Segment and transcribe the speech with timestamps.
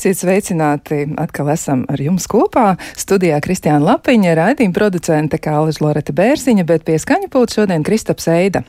[0.00, 1.02] Esiet sveicināti!
[1.20, 2.70] Atkal esam ar jums kopā.
[2.96, 8.62] Studijā Kristiāna Lapiņa, raidījuma producente Kālaža Loreta Bērziņa, bet pie skaņa pults šodien Kristaps Eida.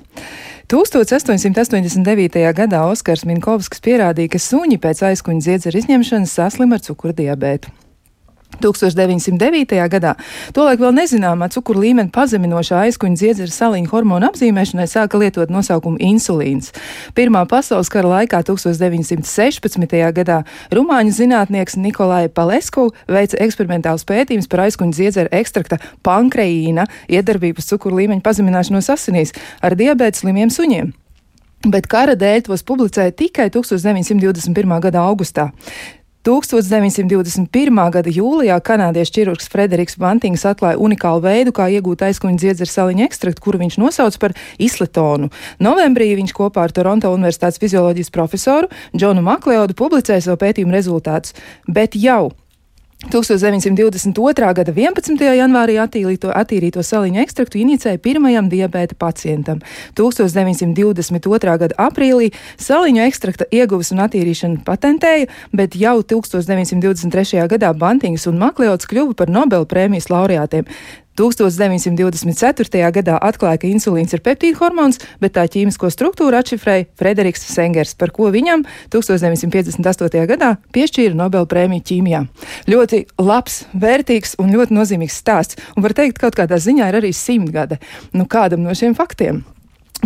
[0.75, 2.44] 1889.
[2.58, 7.72] gadā Oskars Minkovskis pierādīja, ka suņi pēc aizkuņa dziedzera izņemšanas saslim ar cukurdiabētu.
[8.63, 9.79] 1909.
[9.91, 10.13] gadā
[10.55, 16.71] tolaik vēl nezināmā cukuru līmeni pazeminošā aizkuņa dziedzera saliņa hormonu apzīmēšanai sāka lietot nosaukumu insulīns.
[17.17, 19.99] Pirmā pasaules kara laikā 1916.
[20.16, 28.02] gadā rumāņu zinātnieks Nikolai Palesku veica eksperimentālus pētījumus par aizkuņa dziedzera ekstrakta pankreīna iedarbības cukuru
[28.02, 30.93] līmeņa pazemināšanos asinīs ar diabēta slimiem suņiem.
[31.69, 34.80] Bet kara dēļ tos publicēja tikai 1921.
[34.81, 35.52] gada augustā.
[36.22, 37.80] 1921.
[37.95, 43.41] gada jūlijā kanādiešu ķirurgs Frederiks Bantings atklāja unikālu veidu, kā iegūt aizkuņa dziedzera saliņa ekstraktu,
[43.41, 45.31] kuru viņš nosauc par isletonu.
[45.58, 51.33] Novembrī viņš kopā ar Toronto Universitātes fizioloģijas profesoru Džonu Makleodu publicēja savu pētījumu rezultātus,
[51.66, 52.30] bet jau
[53.09, 54.53] 1922.
[54.53, 55.17] gada 11.
[55.33, 59.63] janvārī attīrīto, attīrīto saliņu ekstraktu inicēja pirmajam diabēta pacientam.
[59.97, 61.55] 1922.
[61.63, 62.30] gada aprīlī
[62.61, 67.41] saliņu ekstrakta ieguves un attīrīšana patentēja, bet jau 1923.
[67.49, 70.69] gadā Bantīns un Makleots kļuva par Nobel prēmijas laureātiem.
[71.20, 72.92] 1924.
[72.95, 78.14] gadā atklāja, ka insulīns ir peptīdu hormons, bet tā ķīmisko struktūru atšifrēja Frederiks Sengers, par
[78.16, 80.26] ko viņam 1958.
[80.32, 82.26] gadā piešķīra Nobel prēmiju ķīmijā.
[82.72, 87.14] Ļoti labs, vērtīgs un ļoti nozīmīgs stāsts, un var teikt, kaut kādā ziņā ir arī
[87.16, 87.82] simtgade
[88.16, 89.44] nu, kādam no šiem faktiem.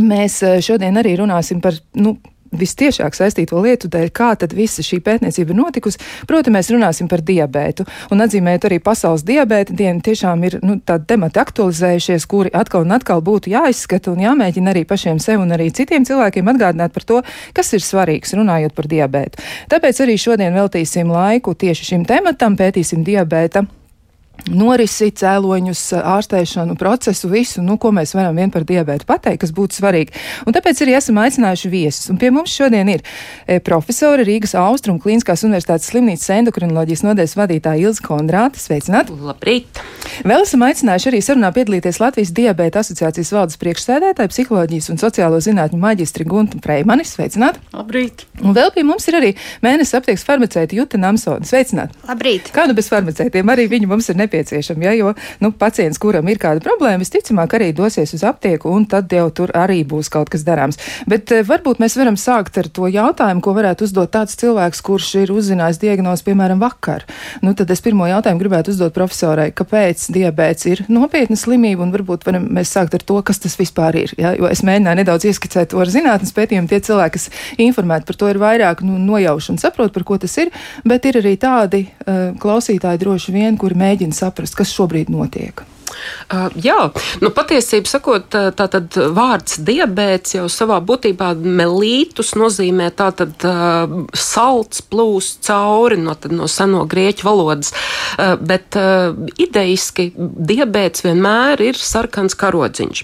[0.01, 2.17] Mēs eh, šodien arī runāsim par nu,
[2.59, 6.01] vistiešāk saistīto lietu dēļ, kā tad visa šī pētniecība ir notikusi.
[6.29, 10.03] Protams, mēs runāsim par diabētu un atzīmēt arī pasaules diabēta dienu.
[10.05, 14.85] Tiešām ir nu, tādi temati aktualizējušies, kuri atkal un atkal būtu jāizskata un jāmēģina arī
[14.87, 17.21] pašiem sev un arī citiem cilvēkiem atgādināt par to,
[17.55, 19.41] kas ir svarīgs runājot par diabētu.
[19.71, 23.65] Tāpēc arī šodien veltīsim laiku tieši šim tematam, pētīsim diabēta
[24.51, 29.79] norisi, cēloņus, ārstēšanu, procesu, visu, nu, ko mēs varam vien par diabētu pateikt, kas būtu
[29.79, 30.13] svarīgi.
[30.45, 32.09] Un tāpēc arī esam aicinājuši viesus.
[32.13, 33.03] Un pie mums šodien ir
[33.47, 38.61] e, profesori Rīgas Austrum Klīniskās Universitātes slimnīcas endokrinoloģijas nodeļas vadītāja Ilza Kondrāta.
[38.61, 39.09] Sveicināt!
[39.09, 39.81] Labrīt!
[40.25, 45.79] Vēl esam aicinājuši arī sarunā piedalīties Latvijas diabēta asociācijas valdes priekšsēdētāja, psiholoģijas un sociālo zinātņu
[45.81, 47.07] maģistri Gunta Preimani.
[47.07, 47.59] Sveicināt!
[47.75, 48.27] Labrīt!
[48.43, 49.33] Un vēl pie mums ir arī
[49.65, 51.47] mēnesis aptieks farmaceita Juta Namsona.
[51.47, 51.95] Sveicināt!
[52.07, 52.51] Labrīt!
[52.55, 55.13] Kādu bez farmaceitiem arī viņi mums ir nepieciešami, ja, jo
[55.43, 59.53] nu, pacients, kuram ir kāda problēma, visticamāk arī dosies uz aptieku, un tad jau tur
[59.55, 60.79] arī būs kaut kas darāms.
[61.09, 65.11] Bet eh, varbūt mēs varam sākt ar to jautājumu, ko varētu uzdot tāds cilvēks, kurš
[65.23, 67.05] ir uzzinājis diagnozi, piemēram, vakar.
[67.45, 72.25] Nu, tad es pirmo jautājumu gribētu uzdot profesorai, kāpēc diabēts ir nopietna slimība, un varbūt
[72.27, 74.15] varam mēs sākt ar to, kas tas vispār ir.
[74.19, 74.33] Ja?
[74.37, 76.69] Jo es mēģināju nedaudz ieskicēt to ar zinātnes pētījumu.
[76.71, 77.27] Tie cilvēki, kas
[77.61, 80.51] informēti par to, ir vairāk nu, nojauši un saprot, par ko tas ir,
[80.87, 85.65] bet ir arī tādi uh, klausītāji droši vien, kuri mēģina saprast, kas šobrīd notiek.
[85.85, 86.77] Uh, jā,
[87.21, 94.81] nu, patiesībā sakot, tā tad vārds diabēts jau savā būtībā melītus nozīmē tātad uh, salds
[94.89, 97.71] plūst cauri no, no seno grieķu valodas,
[98.17, 103.03] uh, bet uh, ideiski diabēts vienmēr ir sarkans karodziņš.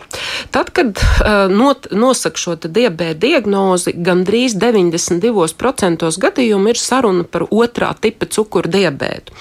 [0.56, 7.94] Tad, kad uh, not, nosaka šo diabēta diagnozi, gandrīz 92% gadījumu ir saruna par otrā
[8.02, 9.38] tipa cukuru diabētu.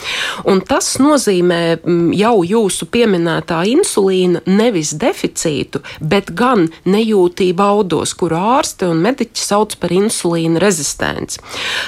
[0.51, 1.63] Un tas nozīmē
[2.17, 9.43] jau jūsu pieminēto minētā insulīna nevis deficītu, bet gan nejūtību audos, kuru ārste un mediķi
[9.43, 11.41] sauc par insulīna rezistenci.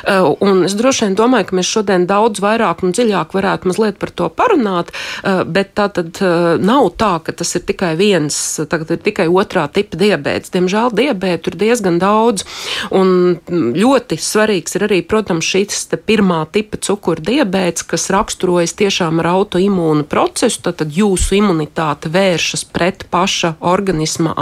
[0.06, 3.98] Uh, un es droši vien domāju, ka mēs šodien daudz vairāk un dziļāk varētu mazliet
[3.98, 8.36] par to parunāt, uh, bet tā tad uh, nav tā, ka tas ir tikai viens,
[8.70, 10.52] tagad ir tikai otrā tipa diabēts.
[10.55, 12.46] Diemžēl diabētu ir diezgan daudz,
[12.94, 19.31] un ļoti svarīgs ir arī, protams, šis pirmā tipa cukura diabēts, kas raksturojas tiešām ar
[19.32, 24.34] autoimūnu procesu, tad jūsu imunitāte vēršas pret paša organisma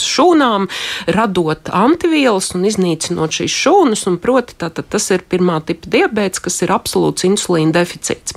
[0.00, 0.68] šūnām,
[1.16, 4.06] radot antivielas un iznīcinot šīs šūnas.
[4.20, 8.34] Proti, tātad tas ir pirmā tipa diabetes, kas ir absolūts insulīna deficīts.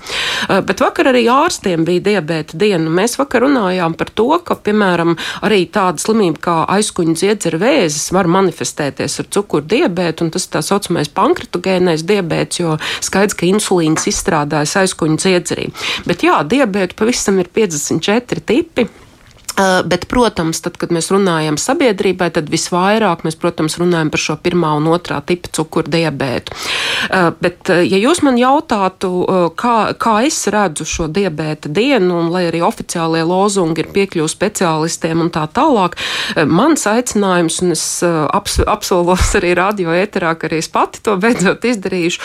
[0.68, 2.92] Bet vakar arī ārstiem bija diabēta diena.
[2.94, 5.16] Mēs vakar runājām par to, ka, piemēram,
[5.46, 10.62] arī tāda slimība kā aizkuņa dziedzera vēzis var manifestēties ar cukuru diabētu, un tas tā
[10.66, 15.70] saucamais pankratogēnais diabēts, jo skaidrs, ka insulīns izstrādājas aizkuņa dziedzerī.
[16.08, 19.03] Bet jā, diabēta pavisam ir 50 četri tipi.
[19.54, 24.36] Uh, bet, protams, tad, kad mēs runājam sabiedrībai, tad visvairāk mēs, protams, runājam par šo
[24.42, 26.56] pirmā un otrā tipa cukuru diabētu.
[27.14, 29.12] Uh, bet, uh, ja jūs man jautātu,
[29.60, 35.22] kā, kā es redzu šo diabēta dienu, un lai arī oficiālie lozungi ir piekļuvi speciālistiem
[35.22, 36.00] un tā tālāk,
[36.50, 41.66] mans aicinājums, un es aps, apsolos arī radio ēterā, ka arī es pati to beidzot
[41.70, 42.24] izdarīšu,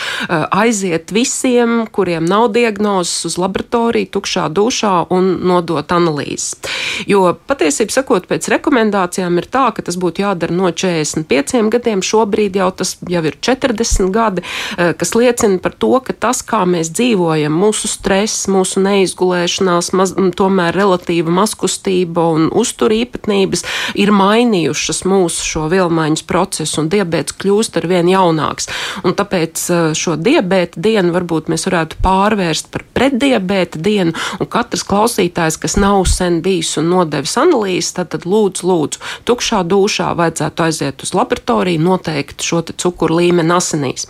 [0.49, 6.57] aiziet visiem, kuriem nav diagnozes uz laboratoriju, tukšā dušā un nodot analīzes.
[7.05, 12.03] Jo Jo patiesībā sakot, pēc rekomendācijām ir tā, ka tas būtu jādara no 45 gadiem.
[12.05, 14.43] Šobrīd jau tas jau ir 40 gadi,
[14.77, 20.13] eh, kas liecina par to, ka tas, kā mēs dzīvojam, mūsu stress, mūsu neizgulēšanās, maz,
[20.13, 27.81] tomēr relatīva mazkustība un uztur īpatnības ir mainījušas mūsu šo vielmaiņas procesu, un diabetes kļūst
[27.81, 28.69] ar vien jaunāks.
[29.03, 34.87] Un tāpēc eh, šo diabēta dienu varbūt mēs varētu pārvērst par pretdiabēta dienu, un katrs
[34.87, 40.13] klausītājs, kas nav sen bijis un nodrošinājis, nodevis analīzes, tad, tad lūdzu, lūdzu, tukšā dušā
[40.19, 44.05] vajadzētu aiziet uz laboratoriju, noteikt šo cukuru līmeni asinīs.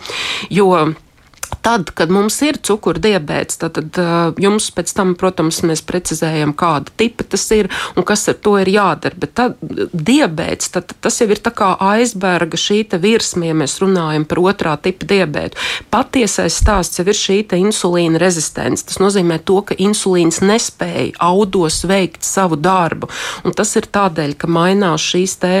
[0.52, 0.92] Jo
[1.60, 7.26] Tad, kad mums ir cukurdibēts, tad, tad jums pēc tam, protams, mēs precizējam, kāda tipa
[7.28, 9.18] tas ir un kas ar to ir jādara.
[9.20, 14.24] Bet tad diabēts, tad, tas jau ir tā kā aizberga šī virsma, ja mēs runājam
[14.28, 15.58] par otrā tipa diabētu.
[15.92, 18.86] Patiesais stāsts jau ir šī insulīna rezistence.
[18.88, 23.10] Tas nozīmē to, ka insulīns nespēja audos veikt savu darbu.
[23.44, 25.52] Un tas ir tādēļ, ka mainās šīs te,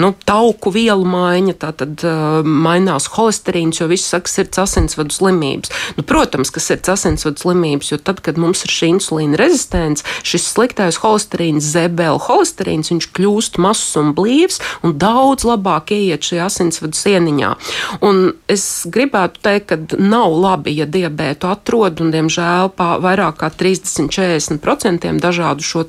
[0.00, 2.04] nu, tauku vielu maiņa, tātad
[2.44, 5.70] mainās holesterīns, jo viss saka, sirds asinsvadu asinsvadu slimības.
[5.96, 10.46] Nu, protams, kas ir asinsvadu slimības, jo tad, kad mums ir šī insulīna rezistence, šis
[10.54, 16.96] sliktais holesterīns, zebela holesterīns, viņš kļūst mazs un blīvs un daudz labāk ieiet šajā asinsvadu
[16.96, 17.54] sieniņā.
[18.02, 25.10] Un es gribētu teikt, ka nav labi, ja diabētu atrod, un diemžēl vairāk kā 30-40%
[25.20, 25.84] dažādu šo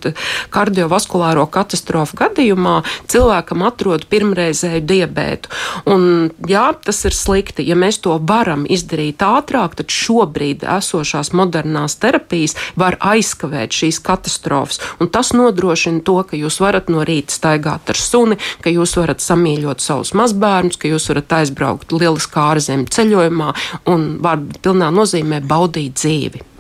[0.52, 2.78] kardiovaskulāro katastrofu gadījumā
[3.12, 5.52] cilvēkam atrod pirmreizēju diabētu.
[5.92, 7.66] Un, jā, tas ir slikti.
[7.68, 14.00] Ja mēs to varam izdarīt izdarīt ātrāk, tad šobrīd esošās modernās terapijas var aizkavēt šīs
[14.02, 14.80] katastrofas.
[15.00, 19.20] Un tas nodrošina to, ka jūs varat no rīta staigāt ar suni, ka jūs varat
[19.20, 23.54] samīļot savus mazbērnus, ka jūs varat aizbraukt lieliskā ārzemju ceļojumā
[23.88, 26.51] un var pilnā nozīmē baudīt dzīvi.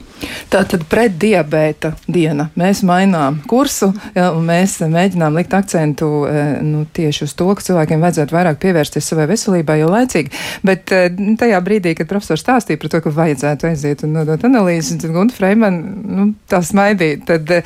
[0.51, 2.49] Tā tad pretdiabēta diena.
[2.59, 7.65] Mēs mainām kursu ja, un mēs mēģinām likt akcentu e, nu, tieši uz to, ka
[7.65, 10.33] cilvēkiem vajadzētu vairāk pievērsties savai veselībai jau laicīgi.
[10.67, 11.03] Bet e,
[11.39, 15.37] tajā brīdī, kad profesors stāstīja par to, ka vajadzētu aiziet un nodot analīzes, tad Gunta
[15.37, 17.23] Freiman nu, tā smaidīja.
[17.31, 17.61] Tad e,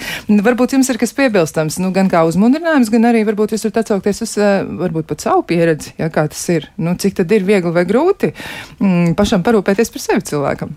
[0.45, 4.25] varbūt jums ir kas piebilstams, nu, gan kā uzmundrinājums, gan arī varbūt jūs varat atsaukties
[4.27, 4.37] uz
[4.85, 6.69] varbūt pat savu pieredzi, ja kā tas ir.
[6.77, 8.31] Nu, cik tad ir viegli vai grūti
[8.79, 10.75] mm, pašam parūpēties par sevi cilvēkam?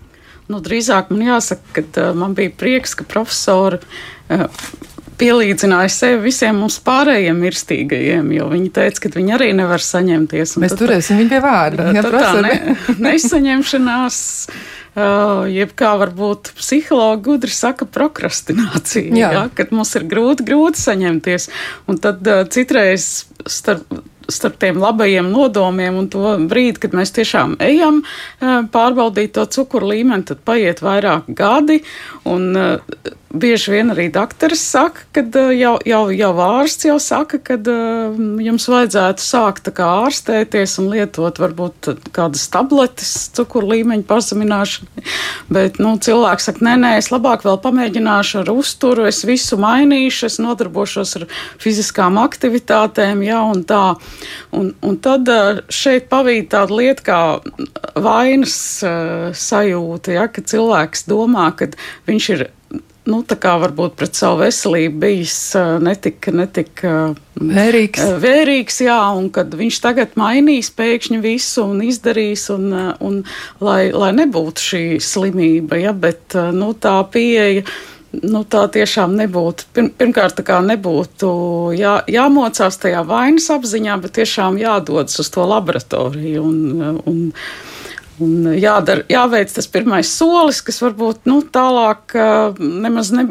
[0.49, 4.47] Nu, drīzāk man jāsaka, ka uh, man bija prieks, ka profesori uh,
[5.19, 10.55] pielīdzināja sevi visiem mums pārējiem mirstīgajiem, jo viņi teica, ka viņi arī nevar saņemties.
[10.63, 11.89] Mēs turēsim viņu pie vārda.
[11.95, 12.53] Jā, tā ne,
[13.09, 14.19] nesaņemšanās.
[14.99, 19.13] Uh, jeb kā varbūt psihologi gudri saka, prokrastinācija.
[19.13, 19.29] Jā.
[19.35, 21.45] Jā, kad mums ir grūti, grūti saņemties.
[21.91, 23.85] Un tad uh, citreiz starp
[24.33, 29.93] starp tiem labajiem nodomiem un to brīdi, kad mēs tiešām ejam eh, pārbaudīt to cukuru
[29.93, 31.81] līmeni, tad paiet vairāk gadi.
[32.29, 37.39] Un, uh, bieži vien arī doktoris saka, ka uh, jau, jau, jau ārsts jau saka,
[37.45, 37.57] ka
[38.41, 45.05] jums vajadzētu sākt ārstēties un lietot varbūt kādas tabletes cukuru līmeņa pazemināšanai.
[45.53, 50.25] Bet nu, cilvēks saka, nē, nē, es labāk vēl pamēģināšu ar uzturu, es visu mainīšu,
[50.29, 51.27] es nodarbošos ar
[51.61, 53.83] fiziskām aktivitātēm, jā, un tā.
[54.55, 55.29] Un, un tad
[55.73, 57.19] šeit pavīd tāda lieta kā
[57.99, 58.55] vainas
[59.37, 61.71] sajūta, ja, ka cilvēks domā, ka
[62.09, 62.49] viņš ir
[63.09, 65.35] nu, tā kā varbūt pret savu veselību bijis
[65.83, 66.83] netik, netik
[67.39, 68.03] vērīgs.
[68.21, 72.73] vērīgs, jā, un kad viņš tagad mainīs pēkšņi visu un izdarīs, un,
[73.05, 73.21] un
[73.63, 77.65] lai, lai nebūtu šī slimība, ja, bet nu, tā pieeja.
[78.09, 79.67] Nu, tā tiešām nebūtu.
[79.75, 81.29] Pirm, pirmkārt, tā nebūtu
[81.77, 86.41] jā, jāmocās tajā vainas apziņā, bet tiešām jādodas uz to laboratoriju.
[86.41, 87.19] Un, un,
[88.19, 92.15] Un jādara, jāveic tas pirmais solis, kas varbūt nu, tālāk
[92.59, 93.25] nemaz ne,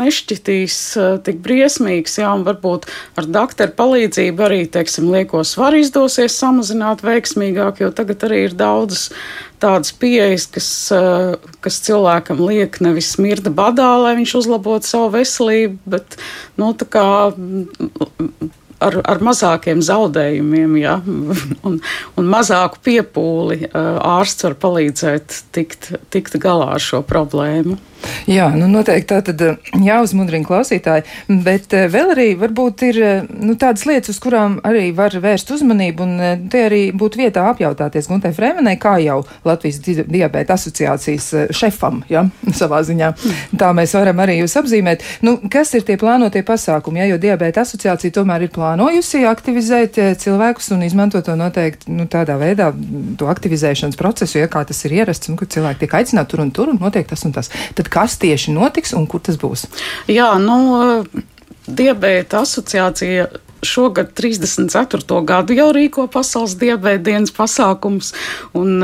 [0.00, 0.78] nešķitīs
[1.26, 2.18] tik briesmīgs.
[2.18, 2.88] Jā, un varbūt
[3.20, 9.10] ar doktoru palīdzību arī teiksim, lieko svaru izdosies samazināt veiksmīgāk, jo tagad arī ir daudzas
[9.62, 10.68] tādas pieejas, kas,
[11.62, 16.18] kas cilvēkam liek nevis smirda badā, lai viņš uzlabotu savu veselību, bet
[16.58, 17.06] nu, tā kā
[18.86, 20.98] ar, ar mazākiem zaudējumiem ja,
[21.68, 21.78] un,
[22.18, 27.78] un mazāku piepūli ārsts var palīdzēt tikt, tikt galā ar šo problēmu.
[28.30, 31.04] Jā, nu noteikti tā tad eh, jāuzmudrina klausītāji,
[31.44, 35.50] bet eh, vēl arī varbūt ir eh, nu, tādas lietas, uz kurām arī var vērst
[35.56, 42.02] uzmanību, un te arī būtu vietā apjautāties Guntai Fremenai, kā jau Latvijas diabēta asociācijas šefam,
[42.12, 42.24] ja,
[42.60, 43.12] savā ziņā.
[43.58, 45.04] Tā mēs varam arī jūs apzīmēt.
[45.26, 50.72] Nu, kas ir tie plānotie pasākumi, ja, jo diabēta asociācija tomēr ir plānojusi aktivizēt cilvēkus
[50.76, 52.70] un izmantot to noteikti nu, tādā veidā,
[53.18, 56.50] to aktivizēšanas procesu, ja kā tas ir ierasts, un kur cilvēki tiek aicināti tur un
[56.54, 57.50] tur un notiek tas un tas.
[57.78, 59.66] Tad kas tieši notiks un kur tas būs?
[60.10, 61.04] Jā, nu,
[61.68, 63.28] diabēta asociācija
[63.62, 65.20] šogad 34.
[65.28, 68.14] gadu jau rīko pasaules diabēta dienas pasākums.
[68.58, 68.80] Un,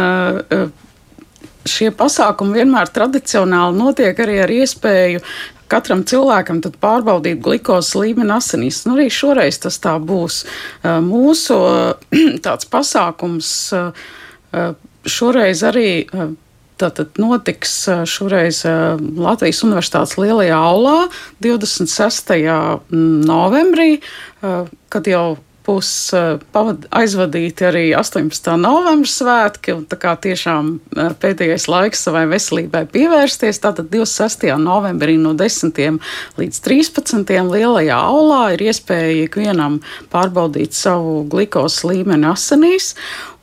[1.68, 5.20] Šie pasākumi vienmēr tradicionāli notiek arī ar iespēju
[5.68, 8.84] katram cilvēkam pārbaudīt glukozes līmeni asinīs.
[8.86, 10.44] Nu, arī šoreiz tas tā būs.
[11.04, 11.58] Mūsu
[12.46, 13.50] tāds pasākums
[15.18, 15.90] šoreiz arī
[16.78, 17.74] Tātad notiks
[18.06, 18.62] šoreiz
[19.18, 20.96] Latvijas Universitātes lielajā aulā
[21.42, 22.38] 26.
[22.92, 23.98] novembrī,
[24.40, 25.26] kad jau
[25.68, 25.88] būs
[26.96, 28.54] aizvadīti arī 18.
[28.60, 30.70] novembra svētki, un tā kā tiešām
[31.20, 34.48] pēdējais laiks savai veselībai pievērsties, tātad 26.
[34.62, 36.00] novembrī no 10.
[36.40, 37.34] līdz 13.
[37.52, 39.80] lielajā aulā ir iespēja ikvienam
[40.14, 42.94] pārbaudīt savu glukozes līmeni asinīs,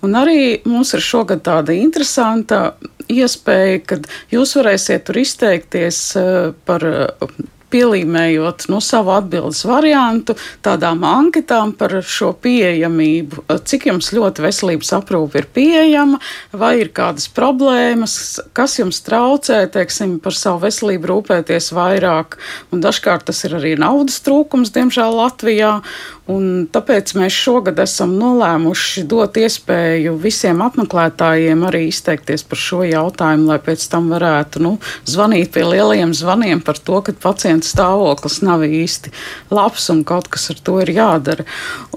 [0.01, 2.71] un arī mums ir šogad tāda interesanta
[3.11, 7.27] iespēja, kad jūs varēsiet tur izteikties eh, par eh,
[7.75, 10.35] pielīmējot no savu atbildes variantu
[10.65, 16.19] tādām anketām par šo pieejamību, cik jums ļoti veselības aprūpe ir pieejama,
[16.55, 18.17] vai ir kādas problēmas,
[18.55, 22.39] kas jums traucē, teiksim, par savu veselību rūpēties vairāk,
[22.71, 25.79] un dažkārt tas ir arī naudas trūkums, diemžēl Latvijā,
[26.25, 33.45] Un tāpēc mēs šogad esam nolēmuši dot iespēju visiem apmeklētājiem arī izteikties par šo jautājumu,
[33.51, 34.71] lai pēc tam varētu nu,
[35.05, 39.13] zvanīt pie lielajiem zvaniem par to, ka pacienta stāvoklis nav īsti
[39.53, 41.45] labs un kaut kas ar to ir jādara.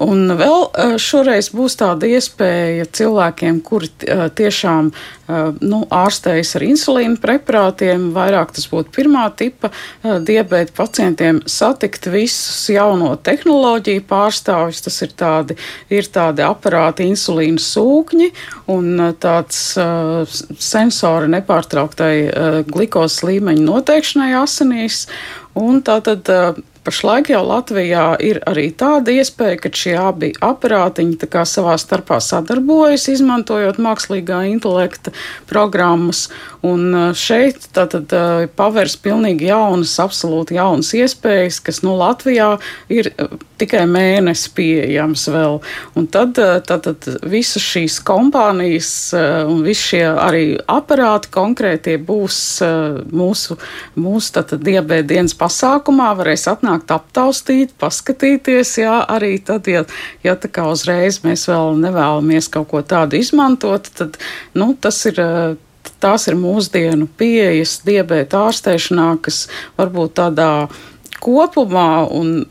[0.04, 6.66] Un vēl eh, šoreiz būs tāda iespēja cilvēkiem, kuri eh, tiešām eh, nu, ārstējas ar
[6.68, 9.72] insulīnu preparātiem, vairāk tas būtu pirmā tipa
[10.04, 14.84] diabēta pacientiem, satikt visus jauno tehnoloģiju pārstāvjus.
[14.84, 15.58] Tas ir tādi,
[15.94, 18.30] ir tādi aparāti, insulīna sūkņi
[18.74, 20.24] un uh, tāds uh,
[20.58, 25.06] sensori nepārtrauktai uh, glukozes līmeņa noteikšanai asinīs.
[25.58, 26.58] Un tātad uh,
[26.88, 33.76] Pašlaik jau Latvijā ir arī tāda iespēja, ka šie abi aparātiņi savā starpā sadarbojas, izmantojot
[33.76, 35.12] mākslīgā intelekta
[35.50, 36.30] programmas.
[36.66, 38.10] Un šeit tātad
[38.58, 42.56] pavērs pilnīgi jaunas, absolūti jaunas iespējas, kas nu Latvijā
[42.90, 43.12] ir
[43.58, 45.60] tikai mēnesi pieejams vēl.
[45.98, 52.40] Un tad tātad visas šīs kompānijas un visi šie arī aparāti konkrētie būs
[53.14, 53.58] mūsu,
[53.94, 58.74] mūsu tātad diabēta dienas pasākumā, varēs atnākt, aptaustīt, paskatīties.
[58.82, 59.84] Jā, arī tad, ja,
[60.26, 64.18] ja tā kā uzreiz mēs vēl nevēlamies kaut ko tādu izmantot, tad
[64.58, 65.22] nu, tas ir.
[66.02, 69.46] Tās ir mūsdienu pieejas diabēta ārstēšanā, kas
[69.78, 70.50] varbūt tādā
[71.18, 72.44] kopumā un,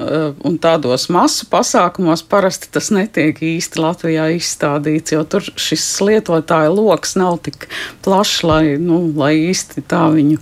[0.44, 7.16] un tādos masu pasākumos parasti tas netiek īsti Latvijā izstādīts, jo tur šis lietotāju lokus
[7.20, 7.70] nav tik
[8.06, 10.42] plašs, lai, nu, lai īsti tā viņu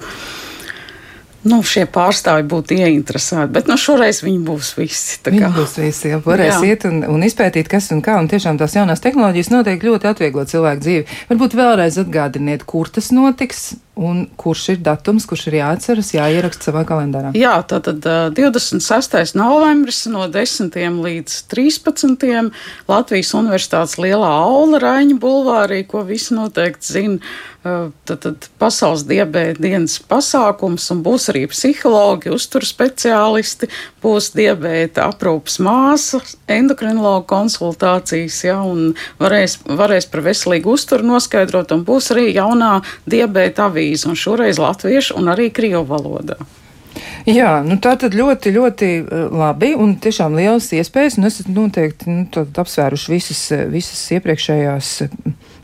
[1.50, 3.54] nu, šie pārstāvji būtu ieinteresēti.
[3.56, 5.20] Bet nu, šoreiz viņi būs visi.
[5.26, 6.74] Viņi būs visi, jau varēs jā.
[6.74, 8.18] iet un, un izpētīt, kas un kā.
[8.22, 11.08] Un tiešām tās jaunās tehnoloģijas noteikti ļoti atvieglo cilvēku dzīvi.
[11.32, 13.76] Varbūt vēlreiz atgādiniet, kur tas notiks.
[13.96, 17.30] Un kurš ir datums, kurš ir jāatceras, jāieraksta savā kalendārā?
[17.38, 19.38] Jā, tātad uh, 26.
[19.40, 20.76] novembris no 10.
[20.76, 22.52] līdz 13.
[22.92, 27.36] Latvijas Universitātes lielā aula Raņa bulvārī, ko visi noteikti zina.
[27.66, 33.72] Uh, tad, tad pasaules diabēta dienas pasākums un būs arī psihologi, uzturu speciālisti,
[34.04, 36.20] būs diabēta aprūpas māsa,
[36.52, 42.76] endokrinologa konsultācijas, ja, un varēs, varēs par veselīgu uzturu noskaidrot, un būs arī jaunā
[43.10, 46.38] diabēta avīze avīze, un šoreiz latviešu un arī krievu valodā.
[47.26, 52.10] Jā, nu tā tad ļoti, ļoti eh, labi un tiešām liels iespējas, un esat noteikti
[52.10, 54.92] nu, apsvēruši visas, visas iepriekšējās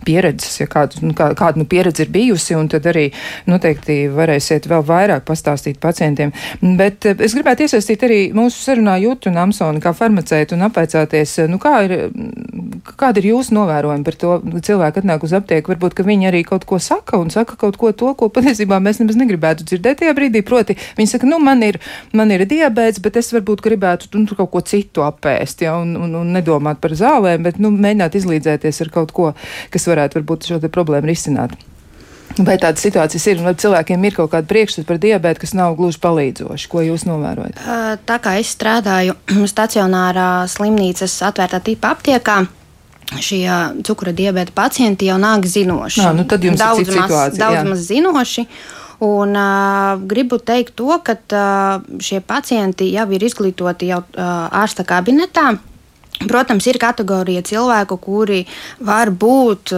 [0.05, 3.07] pieredzes, ja kāda, nu, kā, kāda nu, pieredze ir bijusi, un tad arī
[3.49, 6.33] noteikti varēsiet vēl vairāk pastāstīt pacientiem.
[6.61, 11.37] Bet eh, es gribētu iesaistīt arī mūsu sarunā Jūtu un Amsoni kā farmacētu un apvaicāties,
[11.51, 11.95] nu, kā ir,
[12.99, 16.65] kāda ir jūsu novērojuma par to, cilvēku atnāk uz aptieku, varbūt, ka viņi arī kaut
[16.69, 20.43] ko saka un saka kaut ko to, ko patiesībā mēs nemaz negribētu dzirdēt tajā brīdī.
[20.45, 21.79] Proti, viņi saka, nu, man ir,
[22.17, 26.15] man ir diabēts, bet es varbūt gribētu nu, kaut ko citu apēst, ja, un, un,
[26.21, 29.31] un nedomāt par zālēm, bet, nu, mēģināt izlīdzēties ar kaut ko,
[29.73, 31.53] kas varētu varbūt šo problēmu risināt.
[32.39, 35.99] Vai tādas situācijas ir, vai cilvēkiem ir kaut kāda priekšstata par diabētu, kas nav gluži
[36.03, 36.69] palīdzoši?
[36.71, 37.59] Ko jūs novērojat?
[38.07, 39.17] Tā kā es strādāju
[39.53, 42.37] stacionārā slimnīcas atvērtā tipa aptiekā,
[43.19, 43.47] šie
[43.87, 46.05] cukura diabēta pacienti jau nāk zinoši.
[46.05, 47.65] Nā, nu tad jums daudz, maz, situācija, daudz jā.
[47.67, 48.45] maz zinoši.
[49.01, 54.85] Un, uh, gribu teikt to, ka uh, šie pacienti jau ir izglītoti jau uh, ārsta
[54.87, 55.55] kabinetā.
[56.29, 58.43] Protams, ir kategorija cilvēku, kuri
[58.85, 59.73] var būt,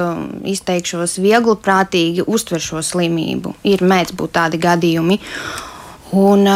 [0.53, 3.55] izteikšos, viegli prātīgi uztver šo slimību.
[3.69, 5.19] Ir mēdz būt tādi gadījumi.
[6.19, 6.49] Un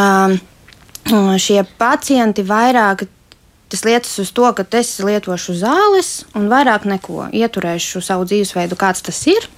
[1.39, 3.07] šie pacienti vairāk
[3.67, 7.27] Tas liecas uz to, ka es lietošu zāles un vairāk neko.
[7.35, 9.49] Ieturēšu savu dzīvesveidu, kāds tas ir.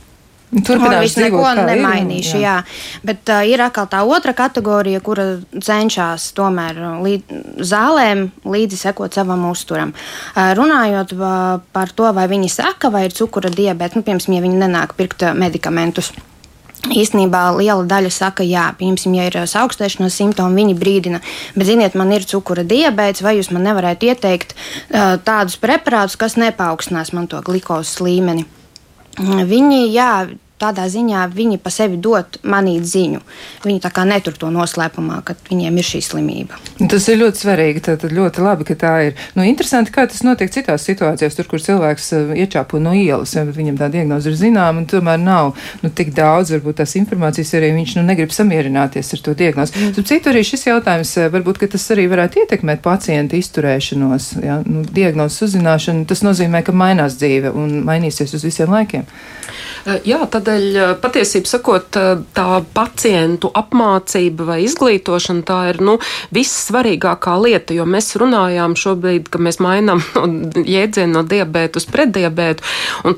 [0.50, 2.38] Turpināšu neko nemainīšu.
[2.40, 2.54] Ir, jā.
[2.60, 3.02] Jā.
[3.06, 7.30] Bet uh, ir atkal tā otra kategorija, kura cenšas tomēr līd,
[7.62, 9.94] zālēm līdzi sekot savam uzturam.
[10.34, 14.48] Uh, runājot uh, par to, vai viņi saka, vai ir cukura diabetes, nu, piemēram, ja
[14.48, 16.12] viņi nenāk pirkt medikamentus.
[16.90, 21.20] Īstenībā liela daļa saka, jā, piemēram, ja ir augstēšanās simptomi, viņi brīdina,
[21.54, 26.40] bet, ziniet, man ir cukura diabetes, vai jūs man nevarētu ieteikt uh, tādus preparātus, kas
[26.42, 28.50] nepaukstinās man to glukozes līmeni.
[29.18, 30.12] Viņi, jā,
[30.60, 33.22] tādā ziņā viņi pa sevi dod manīt ziņu.
[33.64, 36.60] Viņi tā kā netur to noslēpumā, ka viņiem ir šī slimība.
[36.92, 37.84] Tas ir ļoti svarīgi.
[37.90, 39.24] Tad ļoti labi, ka tā ir.
[39.38, 43.46] Nu, interesanti, kā tas notiek citās situācijās, tur, kur cilvēks uh, iečāpo no ielas, ja
[43.48, 47.72] viņam tā diagnoze ir zināma, un tomēr nav nu, tik daudz, varbūt tās informācijas arī
[47.78, 49.76] viņš nu, negrib samierināties ar to diagnozi.
[49.80, 50.08] Mm.
[50.12, 54.60] Citu arī šis jautājums, uh, varbūt, ka tas arī varētu ietekmēt pacienta izturēšanos, ja?
[54.68, 56.08] nu, diagnozes uzzināšanu.
[56.10, 59.08] Tas nozīmē, ka mainās dzīve un mainīsies uz visiem laikiem.
[59.86, 61.98] Eh, jā, tādēļ patiesībā sakot,
[62.34, 65.98] tā pacientu apmācība vai izglītošana tā ir nu,
[66.36, 70.26] vissvarīgākā lieta, jo mēs runājām šobrīd, ka mēs mainām no
[70.66, 72.66] jēdzienu no diabēta uz preddiabētu,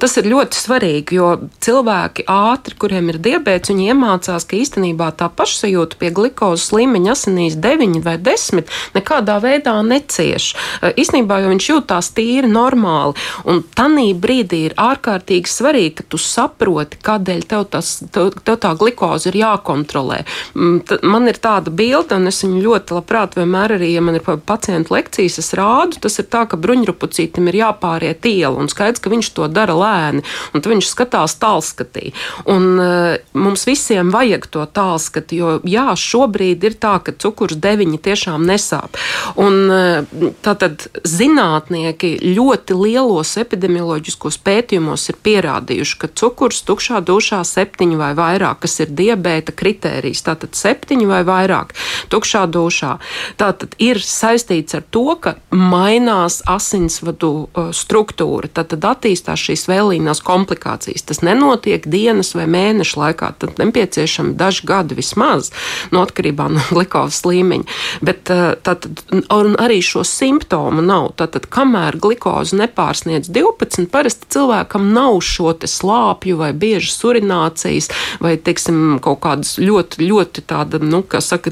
[0.02, 1.30] tas ir ļoti svarīgi, jo
[1.64, 7.58] cilvēki ātri, kuriem ir diabēts, viņi iemācās, ka īstenībā tā pašsajūta pie glikozes līmeņa asinīs
[7.62, 10.52] 9 vai 10 nekādā veidā necieš.
[10.92, 13.16] Īstenībā jau viņš jūtās tīri normāli,
[13.48, 18.58] un tanī brīdī ir ārkārtīgi svarīgi, ka tu saproti, saproti, kādēļ tev, tas, tev, tev
[18.62, 20.24] tā glikoze ir jākontrolē.
[20.56, 24.26] Mm, man ir tāda bilde, un es viņu ļoti labprāt vienmēr arī, ja man ir
[24.46, 29.12] pacientu lekcijas, es rādu, tas ir tā, ka bruņurupucītam ir jāpāriet iela, un skaidrs, ka
[29.12, 32.14] viņš to dara lēni, un viņš skatās tālskatī.
[32.50, 38.02] Un uh, mums visiem vajag to tālskati, jo jā, šobrīd ir tā, ka cukurs deviņi
[38.02, 38.98] tiešām nesāp.
[39.42, 48.00] Un uh, tātad zinātnieki ļoti lielos epidemioloģiskos pētījumos ir pierādījuši, ka cukurs tukšā dušā septiņi
[48.00, 50.24] vai vairāk, kas ir diabēta kritērijs.
[50.28, 51.76] Tātad septiņi vai vairāk
[52.12, 52.96] tukšā dušā.
[53.40, 58.52] Tātad ir saistīts ar to, ka mainās asinsvadu uh, struktūra.
[58.52, 61.06] Tātad attīstās šīs vēlīnās komplikācijas.
[61.08, 63.32] Tas nenotiek dienas vai mēnešu laikā.
[63.42, 65.52] Tad nepieciešami daži gadi vismaz,
[65.94, 67.80] no atkarībā no glukozes līmeņa.
[68.06, 71.14] Bet uh, tātad arī šo simptomu nav.
[71.22, 77.90] Tātad, kamēr glukoze nepārsniedz 12, parasti cilvēkam nav šo slāpju vai biežas urinācijas
[78.22, 81.52] vai, teiksim, kaut kādas ļoti, ļoti tāda, nu, kā saka,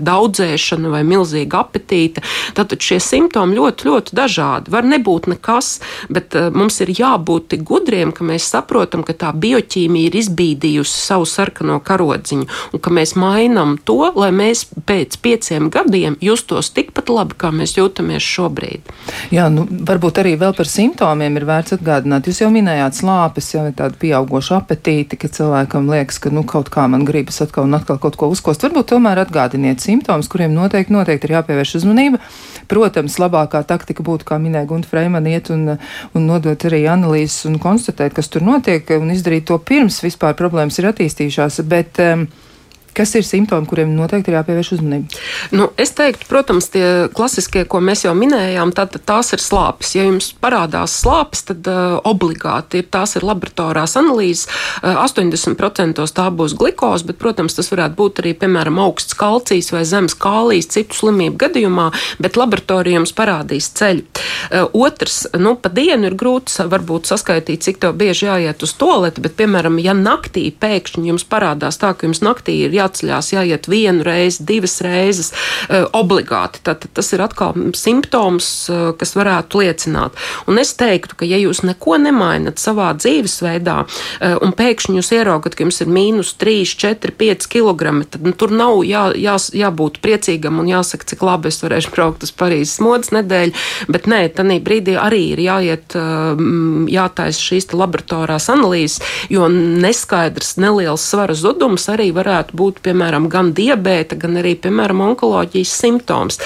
[0.49, 2.23] daudzēšana vai milzīga apetīte.
[2.57, 4.71] Tātad šie simptomi ļoti, ļoti dažādi.
[4.71, 9.31] Var nebūt nekas, bet uh, mums ir jābūt tik gudriem, ka mēs saprotam, ka tā
[9.33, 15.69] bioķīmija ir izbīdījusi savu sarkano karodziņu un ka mēs mainām to, lai mēs pēc pieciem
[15.69, 18.89] gadiem justos tikpat labi, kā mēs jūtamies šobrīd.
[19.33, 22.29] Jā, nu, varbūt arī vēl par simptomiem ir vērts atgādināt.
[22.29, 26.71] Jūs jau minējāt slāpes, jau ir tāda pieaugoša apetīti, ka cilvēkam liekas, ka nu, kaut
[26.73, 28.65] kā man gribas atkal un atkal kaut ko uzkost.
[28.65, 32.21] Varbūt tomēr atgādiniet simptomus, kuriem noteikti, noteikti ir jāpievērš uzmanība.
[32.71, 35.75] Protams, labākā taktika būtu, kā minēja Gunta Freimana, iet un,
[36.15, 40.79] un nodot arī analīzes un konstatēt, kas tur notiek un izdarīt to pirms vispār problēmas
[40.79, 41.59] ir attīstījušās.
[41.67, 42.29] Bet, um,
[42.99, 45.19] Kas ir simptomi, kuriem noteikti ir jāpievērš uzmanība?
[45.55, 49.93] Nu, es teiktu, protams, tie klasiskie, ko mēs jau minējām, tad, tās ir slāpes.
[49.95, 54.49] Ja jums parādās slāpes, tad uh, obligāti ir tās ir laboratorās analīzes.
[54.81, 59.85] Uh, 80% tā būs glikoze, bet, protams, tas varētu būt arī, piemēram, augsts kalcijs vai
[59.87, 61.87] zemes kālijas citu slimību gadījumā,
[62.19, 64.03] bet laboratorija jums parādīs ceļu.
[64.49, 69.23] Uh, otrs, nu, pa dienu ir grūti varbūt saskaitīt, cik tev bieži jāiet uz toleti,
[69.23, 74.03] bet, piemēram, ja naktī pēkšņi jums parādās tā, ka jums naktī ir jāceļās, jāiet vienu
[74.03, 76.61] reizi, divas reizes uh, obligāti.
[76.63, 80.17] Tad, tas ir atkal simptoms, uh, kas varētu liecināt.
[80.49, 85.55] Un es teiktu, ka ja jūs neko nemainat savā dzīvesveidā uh, un pēkšņi jūs ieraugat,
[85.55, 90.01] ka jums ir mīnus 3, 4, 5 kg, tad nu, tur nav jā, jā, jābūt
[90.03, 93.55] priecīgam un jāsaka, cik labi es varēšu braukt uz Parīzes modes nedēļu,
[93.91, 95.95] bet nē, tanī brīdī arī ir jāiet,
[96.89, 98.99] jātaisa šīs laboratorās analīzes,
[99.31, 105.73] jo neskaidrs neliels svara zudums arī varētu būt, piemēram, gan diabēta, gan arī, piemēram, onkoloģijas
[105.81, 106.39] simptoms.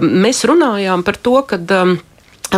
[0.00, 1.58] Mēs runājām par to, ka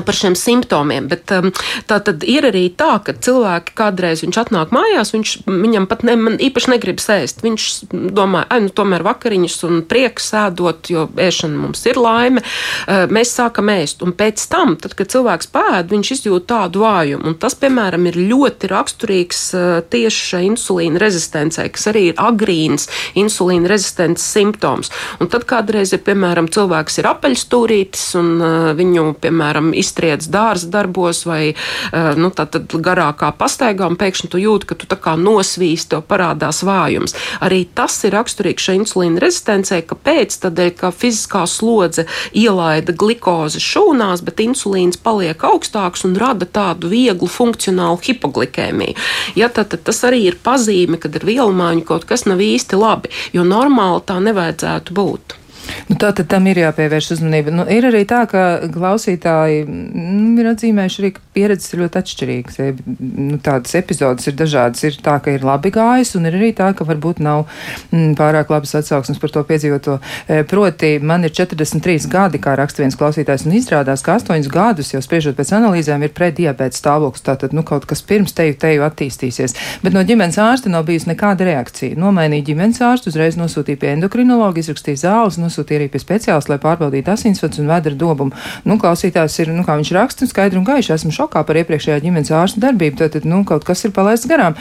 [0.01, 1.09] par šiem simptomiem.
[1.11, 1.51] Bet um,
[1.89, 6.17] tā tad ir arī tā, ka cilvēki kādreiz viņš atnāk mājās, viņš, viņam pat ne,
[6.49, 7.43] īpaši negrib sēst.
[7.45, 7.69] Viņš
[8.15, 12.43] domā, ai, nu tomēr vakariņas un prieks sēdot, jo ēšana mums ir laime.
[12.43, 17.33] Uh, mēs sākam ēst, un pēc tam, tad, kad cilvēks pēd, viņš izjūt tādu vājumu.
[17.33, 23.71] Un tas, piemēram, ir ļoti raksturīgs uh, tieši insulīna rezistencei, kas arī ir agrīns insulīna
[23.71, 24.93] rezistences simptoms.
[25.21, 31.25] Un tad kādreiz ir, piemēram, cilvēks ir apaļstūrītis un uh, viņu, piemēram, iztriec dārza darbos
[31.29, 36.05] vai eh, nu, garākā pastaigā, un pēkšņi tu jūti, ka tu tā kā nosvīst, tev
[36.09, 37.17] parādās vājums.
[37.45, 40.39] Arī tas ir raksturīgs šai insulīna rezistencei, kāpēc?
[40.43, 42.07] Tādēļ, ka fiziskā slodze
[42.39, 48.97] ielaida glikozi šūnās, bet insulīns paliek augstāks un rada tādu vieglu funkcionālu hipoglikēmiju.
[49.39, 53.13] Ja, tad, tad tas arī ir pazīme, kad ar vielmaiņu kaut kas nav īsti labi,
[53.37, 55.42] jo normāli tā nevajadzētu būt.
[55.89, 57.53] Nu, tā tad tam ir jāpievērš uzmanība.
[57.55, 62.59] Nu, ir arī tā, ka klausītāji mm, ir atzīmējuši arī, ka pieredzes ir ļoti atšķirīgas.
[62.61, 64.85] Ja, nu, tādas epizodes ir dažādas.
[64.87, 67.45] Ir tā, ka ir labi gājis, un ir arī tā, ka varbūt nav
[67.91, 69.99] mm, pārāk labas atsauksmes par to piedzīvoto.
[70.27, 74.93] E, proti, man ir 43 gadi, kā raksta viens klausītājs, un izrādās, ka 8 gadus
[74.95, 77.25] jau spriežot pēc analīzēm ir prediabēta stāvoklis.
[77.27, 79.57] Tātad, nu, kaut kas pirms teju teju attīstīsies.
[79.85, 81.99] Bet no ģimenes ārsta nav bijusi nekāda reakcija.
[82.01, 87.13] Nomainīja ģimenes ārstu, uzreiz nosūtīja pie endokrinologa, izrakstīja zāles, nosūtīja arī pie speciālista, lai pārbaudītu
[87.13, 88.35] asinsvads un vēdra dobumu.
[88.69, 92.33] Nu, klausītājs ir, nu, kā viņš raksta, skaidri un gaiši esmu šokā par iepriekšējā ģimenes
[92.35, 94.57] ārsta darbību, tad, nu, kaut kas ir palaists garām.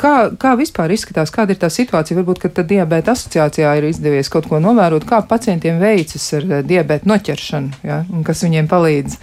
[0.00, 2.18] Kā, kā vispār izskatās, kāda ir tā situācija?
[2.20, 6.62] Varbūt, ka tad diabēta asociācijā ir izdevies kaut ko novērot, kā pacientiem veicas ar e,
[6.66, 9.18] diabēta noķeršanu, ja, un kas viņiem palīdz.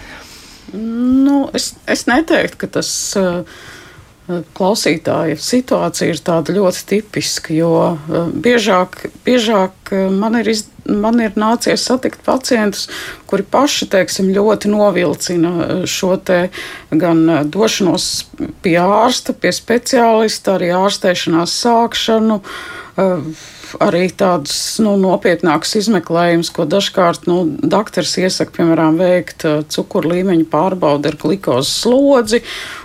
[0.74, 3.44] Nu, es, es neteiktu, ka tas uh,
[4.58, 11.36] klausītāja situācija ir tāda ļoti tipiska, jo uh, biežāk, biežāk man ir izdevies man ir
[11.40, 12.88] nācies satikt pacientus,
[13.30, 16.14] kuri paši teiksim, ļoti novilcina eh, šo
[16.92, 18.06] gan došanos
[18.64, 22.40] pie ārsta, pie speciālista, arī ārstēšanās sākšanu.
[23.82, 30.46] Arī tādus nu, nopietnākus izmeklējumus, ko dažkārt nu, doktors iesaka, piemēram, veikt uh, cukuru līmeņa
[30.52, 32.44] pārbaudi ar glukozes slodzi.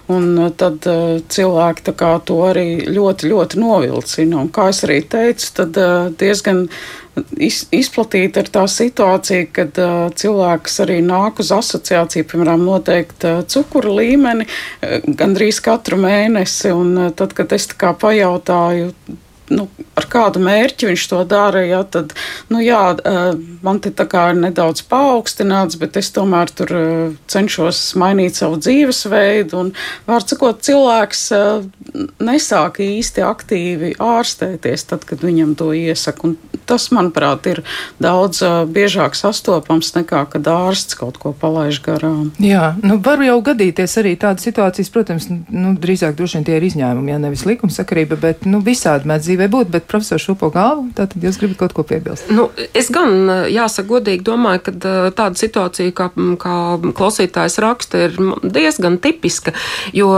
[0.09, 1.85] Un uh, tad uh, cilvēki
[2.25, 4.41] to arī ļoti, ļoti novilcina.
[4.41, 4.79] Un, kā jau
[5.13, 6.65] teicu, tad uh, diezgan
[7.37, 13.43] iz, izplatīta ir tā situācija, kad uh, cilvēks arī nāk uz asociāciju, piemēram, noteikt uh,
[13.45, 14.49] cukuru līmeni
[15.07, 16.73] gandrīz katru mēnesi.
[16.73, 18.95] Un, tad, kad es tā kā pajautāju,
[19.53, 22.15] nu, ar kādu mērķi viņš to dara, ja, tad,
[22.53, 22.83] nu, jā,
[23.65, 26.73] man te tā kā ir nedaudz paaugstināts, bet es tomēr tur
[27.31, 29.63] cenšos mainīt savu dzīvesveidu.
[29.63, 29.73] Un,
[30.09, 31.25] var sakot, cilvēks
[32.23, 36.29] nesāk īsti aktīvi ārstēties tad, kad viņam to iesaka.
[36.29, 36.37] Un
[36.69, 37.63] tas, manuprāt, ir
[38.03, 42.31] daudz biežāk sastopams nekā, kad ārsts kaut ko palaiž garām.
[42.43, 46.69] Jā, nu, var jau gadīties arī tādas situācijas, protams, nu, drīzāk droši vien tie ir
[46.69, 51.23] izņēmumi, ja nevis likumsakarība, bet, nu, visādi mēdz dzīvē būt, bet profesors šūpo galvu, tātad
[51.23, 52.31] jūs gribat kaut ko piebilst?
[52.35, 54.73] Nu, es gan, jāsaka, godīgi domāju, ka
[55.15, 56.55] tāda situācija, kā, kā
[56.99, 59.55] klausītājs raksta, ir diezgan tipiska,
[59.95, 60.11] jo,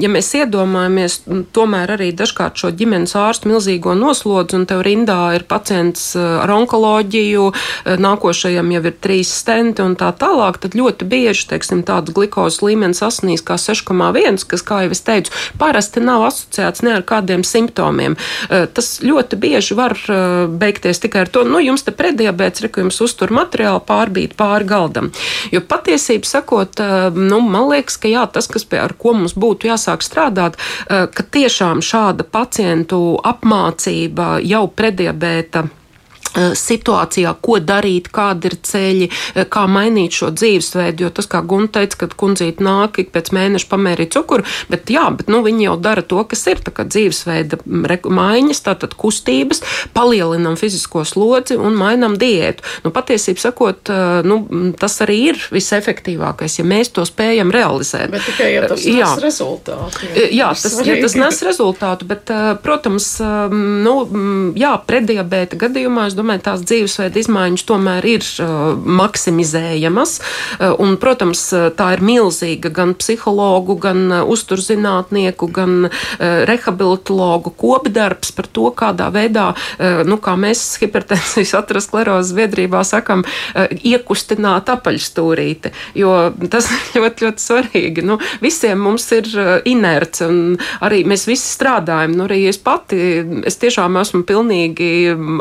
[0.00, 1.20] ja mēs iedomājamies,
[1.54, 7.46] tomēr arī dažkārt šo ģimenes ārstu milzīgo noslodzi, un tev rindā ir pacients ar onkoloģiju,
[8.02, 13.04] nākošajam jau ir trīs stenti un tā tālāk, tad ļoti bieži, teiksim, tāds glikozes līmenis
[13.06, 18.16] asinīs kā 6,1, kas, kā jau es teicu, parasti nav asociēts ne ar kādiem simptomiem
[18.66, 23.00] tas ļoti bieži var eh, beigties tikai ar to, nu, jums te prediabēts, reku jums
[23.04, 25.10] uztur materiāli pārbīt pāri galdam.
[25.52, 29.36] Jo patiesību sakot, eh, nu, man liekas, ka jā, tas, kas pie ar ko mums
[29.38, 35.68] būtu jāsāk strādāt, eh, ka tiešām šāda pacientu apmācība jau prediabēta
[36.34, 41.06] situācijā, ko darīt, kādi ir ceļi, eh, kā mainīt šo dzīvesveidu.
[41.06, 45.04] Jo tas, kā Gunte teica, kad kundzīte nāk ik pēc mēneša pamērīt cukuru, bet jā,
[45.16, 49.62] bet nu, viņi jau dara to, kas ir dzīvesveida maiņas, tātad kustības,
[49.94, 52.62] palielinam fizisko slodzi un mainam diētu.
[52.84, 58.10] Nu, patiesībā sakot, eh, nu, tas arī ir visefektīvākais, ja mēs to spējam realizēt.
[58.10, 59.08] Bet tikai, ja tas jā.
[59.14, 60.10] nes rezultātu.
[60.14, 62.30] Jā, jā tas, ja tas nes rezultātu, bet,
[62.62, 63.18] protams,
[63.50, 63.94] nu,
[64.56, 70.16] jā, prediabēta gadījumā, es domāju, domāju, tās dzīvesveida izmaiņas tomēr ir uh, maksimizējamas.
[70.58, 71.42] Uh, un, protams,
[71.76, 75.94] tā ir milzīga gan psihologu, gan uh, uzturzinātnieku, gan uh,
[76.48, 83.68] rehabilitologu kopdarbs par to, kādā veidā, uh, nu, kā mēs hipertensijas atrasklerozes biedrībā sakam, uh,
[83.84, 86.14] iekustināt apaļstūrīti, jo
[86.50, 88.06] tas ir ļoti, ļoti svarīgi.
[88.06, 92.16] Nu, visiem mums ir uh, inerts, un arī mēs visi strādājam.
[92.16, 93.00] Nu, arī es pati,
[93.44, 94.92] es tiešām esmu pilnīgi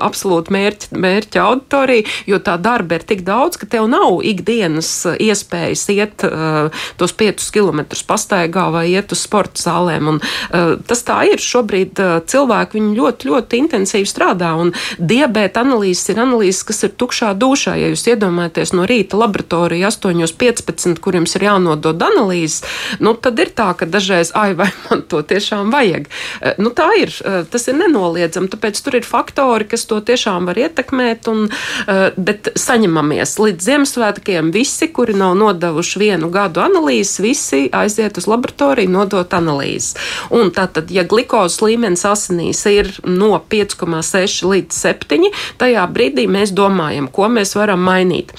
[0.04, 5.18] absolūti mērķa, mērķa auditorija, jo tā darba ir tik daudz, ka tev nav ikdienas uh,
[5.20, 10.16] iespējas iet uh, tos piecus kilometrus pastaigā vai iet uz sporta zālēm.
[10.16, 11.42] Un, uh, tas tā ir.
[11.44, 17.34] Šobrīd uh, cilvēki ļoti, ļoti intensīvi strādā, un diabēta analīzes ir analīzes, kas ir tukšā
[17.38, 17.76] dušā.
[17.80, 22.64] Ja jūs iedomājaties no rīta laboratorija 8.15, kur jums ir jānodod analīzes,
[23.04, 26.10] nu, tad ir tā, ka dažreiz, ai, vai man to tiešām vajag.
[26.42, 30.48] Eh, nu, tā ir, eh, tas ir nenoliedzami, tāpēc tur ir faktori, kas to tiešām
[30.50, 31.45] var ietekmēt, un,
[31.88, 38.28] eh, bet saņemamies līdz Ziemassvētkiem visi, kuri nav nodevuši vienu gadu analīzes, visi aiziet uz
[38.28, 39.95] laboratoriju nodot analīzes.
[40.32, 47.12] Un tātad, ja glukozes līmenis asinīs ir no 5,6 līdz 7, tajā brīdī mēs domājam,
[47.12, 48.34] ko mēs varam mainīt.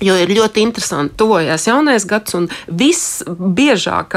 [0.00, 4.14] Jo ir ļoti interesanti, tuvojas jaunais gads, un visbiežāk,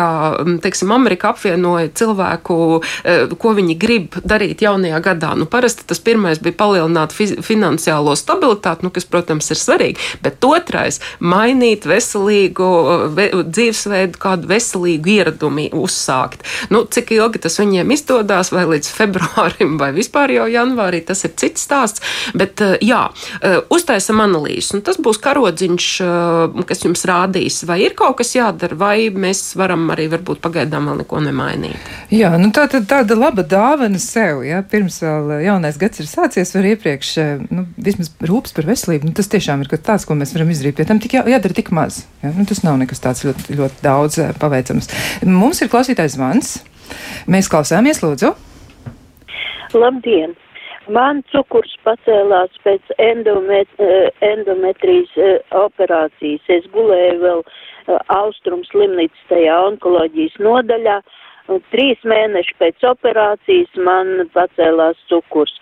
[0.63, 2.55] teiksim, Amerika apvienoja cilvēku,
[3.03, 5.33] eh, ko viņi grib darīt jaunajā gadā.
[5.35, 11.01] Nu, parasti tas pirmais bija palielināt finansiālo stabilitāti, nu, kas, protams, ir svarīgi, bet otrais-
[11.33, 16.39] mainīt veselīgu ve, dzīvesveidu, kādu veselīgu ieradumi uzsākt.
[16.69, 21.31] Nu, cik ilgi tas viņiem izdodas, vai līdz februārim, vai vispār jau janvārī, tas ir
[21.35, 21.99] cits stāsts.
[22.33, 27.61] Bet, eh, jā, eh, uztaisam analīzes, un tas būs karodziņš viņš, uh, kas jums rādīs,
[27.67, 31.91] vai ir kaut kas jādara, vai mēs varam arī varbūt pagaidām vēl neko nemainīt.
[32.13, 36.53] Jā, nu tā tad tāda laba dāvana sev, ja pirms vēl jaunais gads ir sācies,
[36.55, 40.17] var iepriekš, uh, nu, vismaz rūpes par veselību, nu, tas tiešām ir kaut tāds, ko
[40.19, 42.03] mēs varam izdarīt, pie tam tik jā, jādara tik maz.
[42.23, 42.33] Ja?
[42.37, 44.91] Nu, tas nav nekas tāds ļoti, ļoti daudz paveicams.
[45.27, 46.55] Mums ir klausītājs zvans.
[47.31, 48.35] Mēs klausāmies, lūdzu.
[49.73, 50.37] Labdien!
[50.91, 56.43] Man cukurs pacēlās pēc endomet, eh, endometrijas eh, operācijas.
[56.49, 60.99] Es gulēju vēl eh, Austrum slimnīcas tajā onkoloģijas nodaļā.
[61.71, 65.55] Trīs mēneši pēc operācijas man pacēlās cukurs.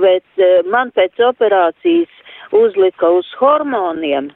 [0.00, 2.12] Bet man pēc operācijas
[2.52, 4.28] uzlika uz hormoniem.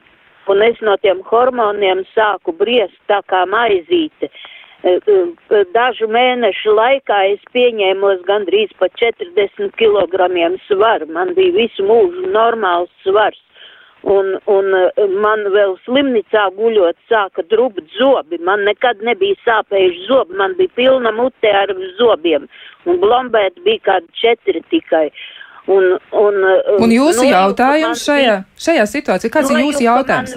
[0.49, 4.25] Un es no tiem hormoniem sāku briest tā kā maizīte.
[4.25, 10.29] Uh, dažu mēnešu laikā es pieņēmos gandrīz pa 40 kg
[10.67, 11.07] svaru.
[11.07, 13.39] Man bija visu mūžu normāls svars.
[14.01, 18.39] Un, un eh, man vēl slimnīcā guļot sāka drubt zobi.
[18.41, 22.49] Man nekad nebija sāpējuši zobi, man bija pilna mute ar zobiem.
[22.89, 25.11] Un blombēt bija kādi četri tikai.
[25.69, 26.41] Un, un,
[26.81, 30.33] un jūsu nu, jautājums šajā, šajā situācijā, kāds nu, ir jūsu jautājums?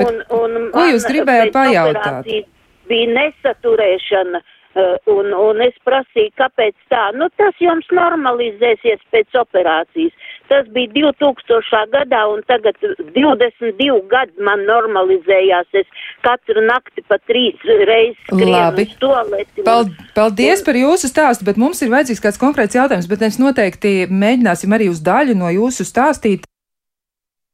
[0.00, 2.24] Un, un ko jūs gribējāt pajautāt?
[2.24, 2.55] Operācijas,
[2.90, 4.42] bija nesaturēšana.
[4.76, 7.06] Uh, un, un es prasīju, kāpēc tā.
[7.16, 10.12] Nu, tas jums normalizēsies pēc operācijas.
[10.50, 11.80] Tas bija 2000.
[11.94, 12.76] gadā, un tagad
[13.14, 15.70] 22 gadi man normalizējās.
[15.80, 15.88] Es
[16.26, 19.64] katru nakti pa trīs reizes skrienu uz toleti.
[19.64, 23.40] Pal paldies un, par jūsu stāstu, bet mums ir vajadzīgs kāds konkrēts jautājums, bet mēs
[23.40, 26.44] noteikti mēģināsim arī uz daļu no jūsu stāstīt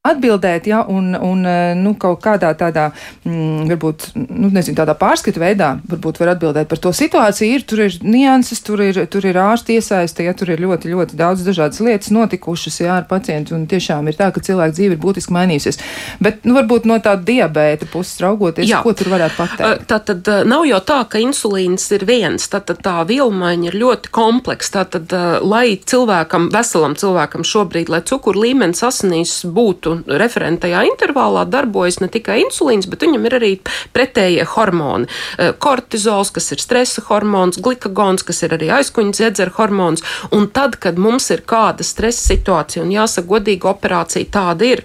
[0.03, 2.89] atbildēt, ja, un, un eh, nu, kaut kādā tādā,
[3.23, 7.47] mm, varbūt, nu, nezinu, tādā pārskatu veidā, varbūt var atbildēt par to situāciju.
[7.55, 11.19] Ir, tur ir nianses, tur ir, tur ir ārsti iesaisti, ja tur ir ļoti, ļoti
[11.19, 15.01] daudz dažādas lietas notikušas, jā, ar pacientu, un tiešām ir tā, ka cilvēka dzīve ir
[15.05, 15.79] būtiski mainījusies.
[16.19, 18.83] Bet, nu, varbūt no tā diabēta puses raugoties, jā.
[18.83, 19.87] ko tur varētu pateikt?
[19.87, 24.11] Tā tad nav jau tā, ka insulīns ir viens, tā tad tā vilmaiņa ir ļoti
[24.11, 24.83] kompleksa.
[24.83, 25.15] Tā tad,
[25.47, 32.39] lai cilvēkam, veselam cilvēkam šobrīd, lai cukuru līmenis asinīs būtu referentajā intervālā darbojas ne tikai
[32.43, 33.51] insulīns, bet viņam ir arī
[33.95, 35.09] pretējie hormoni.
[35.37, 40.03] Eh, kortizols, kas ir stresa hormons, glikagons, kas ir arī aizkuņa dziedzera hormons.
[40.31, 44.83] Un tad, kad mums ir kāda stresa situācija, un jāsaka, godīga operācija tāda ir,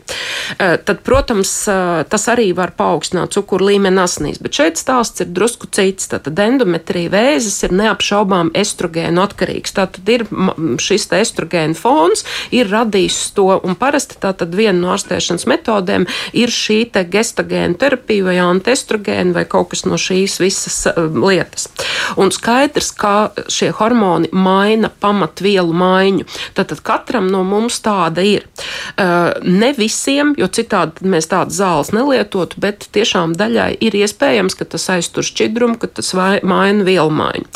[0.59, 4.40] eh, tad, protams, eh, tas arī var paaugstināt cukuru līmeni asinīs.
[4.40, 6.09] Bet šeit stāsts ir drusku cits.
[6.09, 9.73] Tātad endometrija vēzis ir neapšaubām estrogēnu atkarīgs.
[9.73, 10.25] Tātad ir
[10.79, 16.07] šis estrogēnu fons, ir radījis to, un parasti tā tad viena no ārstēšanas metodēm
[16.37, 21.69] ir šī te gestagēna terapija vai antestrogēna vai kaut kas no šīs visas uh, lietas.
[22.19, 26.27] Un skaidrs, ka šie hormoni maina pamatvielu maiņu.
[26.59, 28.47] Tātad katram no mums tāda ir.
[28.99, 34.67] Uh, ne visiem, jo citādi mēs tādas zāles nelietotu, bet tiešām daļai ir iespējams, ka
[34.75, 37.47] tas aiztur šķidrumu, ka tas maina vielu maiņu.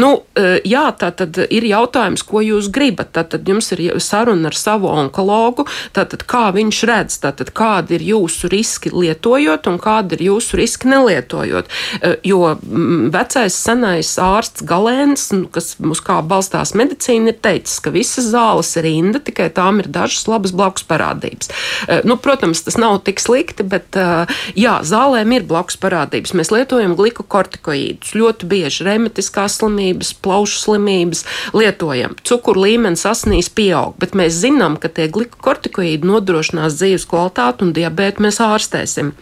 [0.00, 3.12] Nu, uh, jā, tā tad ir jautājums, ko jūs gribat.
[3.18, 8.50] Tātad jums ir saruna ar savu onkologu, tātad kā viņš redz, tātad kādi ir jūsu
[8.52, 11.68] riski lietojot un kādi ir jūsu riski nelietojot.
[11.98, 17.78] Uh, jo mm, vecais senais ārsts Galēns, nu, kas mums kā balstās medicīna, ir teicis,
[17.84, 21.52] ka visas zāles ir rinda, tikai tām ir dažas labas blakus parādības.
[21.86, 26.34] Uh, nu, protams, tas nav tik slikti, bet uh, jā, zālēm ir blakus parādības.
[26.38, 31.24] Mēs lietojam glikokortikoīdus ļoti bieži, remetiskās slimības, plaušu slimības
[31.56, 32.16] lietojam.
[32.26, 38.24] Cukuru līmenis asnīs pieaug, bet mēs zinām, ka tie glikokortikoīdi nodrošinās dzīves kvalitāti un diabētu
[38.24, 39.14] mēs ārstēsim.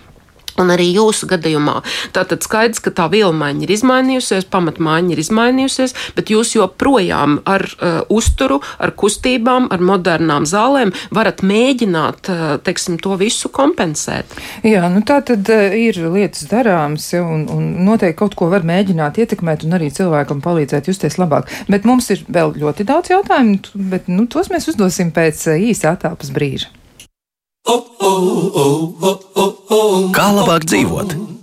[0.61, 1.81] Un arī jūsu gadījumā
[2.17, 7.99] tātad skaidrs, ka tā vielmaiņa ir izmainījusies, pamatmaiņa ir izmainījusies, bet jūs joprojām ar uh,
[8.13, 14.33] uzturu, ar kustībām, ar modernām zālēm varat mēģināt, uh, teiksim, to visu kompensēt.
[14.65, 19.21] Jā, nu tā tad uh, ir lietas darāmas, un, un noteikti kaut ko var mēģināt
[19.21, 21.53] ietekmēt un arī cilvēkam palīdzēt justies labāk.
[21.69, 23.61] Bet mums ir vēl ļoti daudz jautājumu,
[23.93, 26.73] bet nu, tos mēs uzdosim pēc uh, īsa atāpas brīža.
[30.17, 31.36] Kā labāk dzīvot?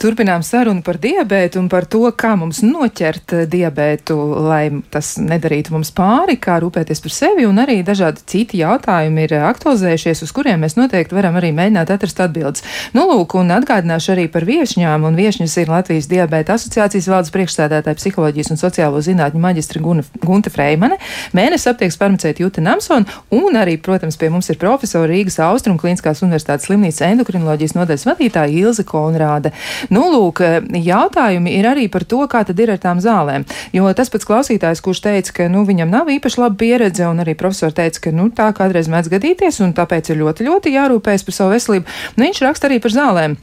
[0.00, 5.74] Turpinām sarunu par diabētu un par to, kā mums noķert eh, diabētu, lai tas nedarītu
[5.74, 10.64] mums pāri, kā rūpēties par sevi, un arī dažādi citi jautājumi ir aktualizējušies, uz kuriem
[10.64, 12.64] mēs noteikti varam arī mēģināt atrast atbildes.
[12.96, 17.98] Nu, lūk, un atgādināšu arī par viešņām, un viešņas ir Latvijas diabēta asociācijas valdes priekšstādātāja
[18.00, 20.98] psiholoģijas un sociālo zinātņu maģistra Gunta Freimane,
[21.36, 26.22] mēnesis aptieks farmaceita Juta Namson, un arī, protams, pie mums ir profesora Rīgas Austrum Kliniskās
[26.24, 29.52] universitātes slimnīcas endokrinoloģijas nodaļas vadītāja Ilze Konrāde.
[29.94, 30.42] Nu, lūk,
[30.74, 33.46] jautājumi ir arī par to, kā tad ir ar tām zālēm.
[33.76, 37.36] Jo tas pats klausītājs, kurš teica, ka nu, viņam nav īpaši laba pieredze, un arī
[37.38, 41.40] profesori teica, ka nu, tā kādreiz mēdz gadīties, un tāpēc ir ļoti, ļoti jārūpējas par
[41.40, 41.98] savu veselību.
[42.16, 43.36] Nu, viņš raksta arī par zālēm.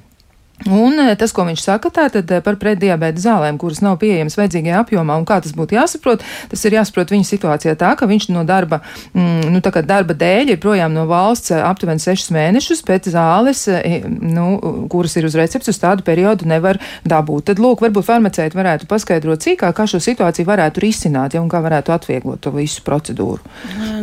[0.69, 4.82] Un eh, tas, ko viņš saka, tātad eh, par pretdiabēta zālēm, kuras nav pieejamas vajadzīgajā
[4.84, 8.43] apjomā, un kā tas būtu jāsaprot, tas ir jāsaprot viņa situācijā tā, ka viņš no
[8.47, 8.82] darba,
[9.15, 13.10] mm, nu, tā kā darba dēļ ir projām no valsts eh, aptuveni sešus mēnešus, bet
[13.12, 13.63] zāles,
[14.06, 14.45] nu,
[14.91, 17.50] kuras ir uz recepts, uz tādu periodu nevar dabūt.
[17.50, 21.62] Tad, lūk, varbūt farmaceiti varētu paskaidrot cīkāk, kā šo situāciju varētu risināt, ja un kā
[21.63, 23.41] varētu atvieglot to visu procedūru.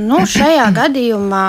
[0.02, 1.46] Nu, šajā gadījumā,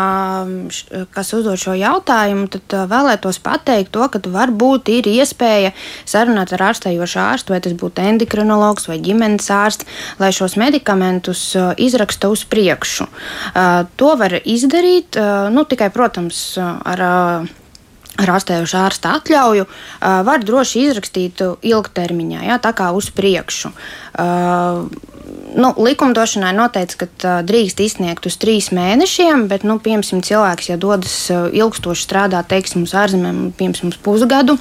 [1.16, 5.74] kas uzdod šo jautājumu, tad vēlētos pateikt to, ka varbūt ir ir iespēja
[6.08, 9.88] sarunāt ar ārstējošu ārstu, vai tas būtu endokrinologs vai ģimenes ārsts,
[10.22, 13.10] lai šos medikamentus uh, izraksta uz priekšu.
[13.10, 17.02] Uh, to var izdarīt uh, nu, tikai, protams, ar
[18.20, 19.66] ārstējušu ārsta atļauju,
[20.28, 23.72] var droši izrakstīt ilgtermiņā, jā, tā kā uz priekšu.
[25.60, 31.16] Nu, likumdošanai noteikts, ka drīkst izsniegt uz trīs mēnešiem, bet, nu, piemēram, cilvēks, ja dodas
[31.32, 34.60] ilgstoši strādāt, teiksim, uz ārzemēm, piemēram, pusgadu,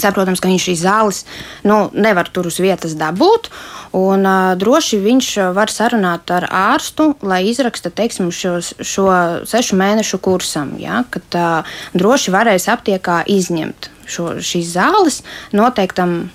[0.00, 1.22] Saprotams, ka viņš šīs zāles
[1.68, 3.50] nu, nevar tur uz vietas dabūt.
[3.92, 9.08] Un, uh, droši viņš var sarunāt ar ārstu, lai izraksta teiksim, šos, šo
[9.48, 10.76] sešu mēnešu kursam.
[10.80, 15.20] Ja, kad uh, droši varēs aptiekā izņemt šo, šīs zāles
[15.52, 16.30] noteiktam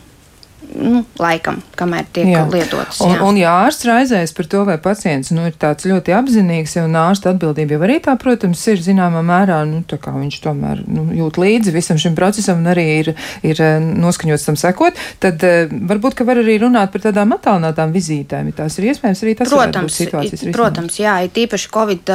[0.78, 2.44] nu, laikam, kamēr tiek jā.
[2.52, 3.00] lietotas.
[3.02, 3.08] Jā.
[3.08, 6.98] Un, un ja ārsts raizēs par to, vai pacients nu, ir tāds ļoti apzinīgs, un
[7.00, 11.08] ārsta atbildība jau arī tā, protams, ir zināmā mērā, nu, tā kā viņš tomēr nu,
[11.18, 13.12] jūt līdzi visam šim procesam un arī ir,
[13.48, 17.94] ir eh, noskaņots tam sekot, tad uh, varbūt, ka var arī runāt par tādām attālinātām
[17.96, 18.52] vizītēm.
[18.58, 20.58] Tās ir iespējams arī tas, protams, situācijas risinājums.
[20.58, 22.12] Protams, jā, ir tīpaši Covid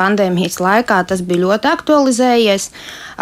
[0.00, 2.70] pandēmijas laikā tas bija ļoti aktualizējies.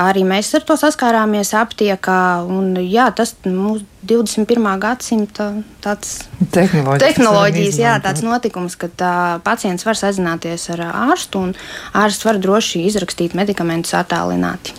[0.03, 4.79] Arī mēs ar to saskārāmies aptiekā, un jā, tas mūsu 21.
[4.79, 6.15] gadsimta tāds
[6.55, 11.57] tehnoloģijas, tehnoloģijas jā, tāds notikums, kad uh, pacients var sazināties ar ārstu un
[11.99, 14.79] ārsts var droši izrakstīt medikamentus attālināti.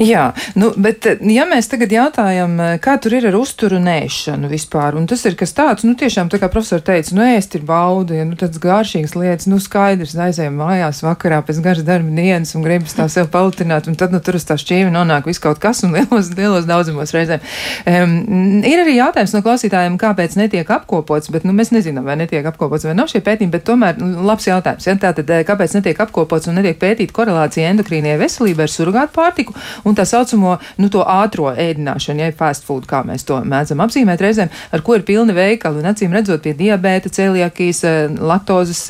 [0.00, 5.06] Jā, nu, bet ja mēs tagad jautājam, kā tur ir ar uzturu nēšanu vispār, un
[5.10, 8.24] tas ir kas tāds, nu tiešām tā kā profesori teica, nu ēst ir bauda, ja
[8.28, 12.96] nu tāds garšīgs lietas, nu skaidrs, aizējām mājās vakarā pēc garas darba dienas un gribas
[12.96, 15.94] tā sev palutināt, un tad nu tur uz tā šķīvi nonāk viss kaut kas un
[15.96, 17.44] lielos, lielos daudzumos reizēm.
[17.84, 22.46] Um, ir arī jautājums no klausītājiem, kāpēc netiek apkopots, bet nu, mēs nezinām, vai netiek
[22.48, 24.86] apkopots vai nav šie pētījumi, bet tomēr nu, labs jautājums.
[24.88, 24.96] Ja?
[25.00, 30.06] Tātad, kāpēc netiek apkopots un netiek pētīta korelācija endokrīnijai veselībai ar surgātu pārtiku un tā
[30.08, 34.84] saucamo nu, to ātro ēdināšanu, ja fast food, kā mēs to mēdzam apzīmēt reizēm, ar
[34.86, 37.84] ko ir pilni veikali un acīm redzot pie diabēta, celiakijas,
[38.20, 38.82] laktozes,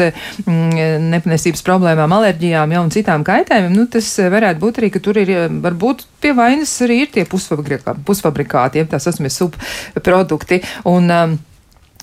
[0.45, 5.21] mm, nepanesības problēmām, alerģijām ja, un citām kaitējumiem, nu, tas varētu būt arī, ka tur
[5.23, 10.63] ir varbūt pie vainas arī ir tie pusfabrikāti, ja tā saucamie subprodukti.
[10.91, 11.37] Un, um,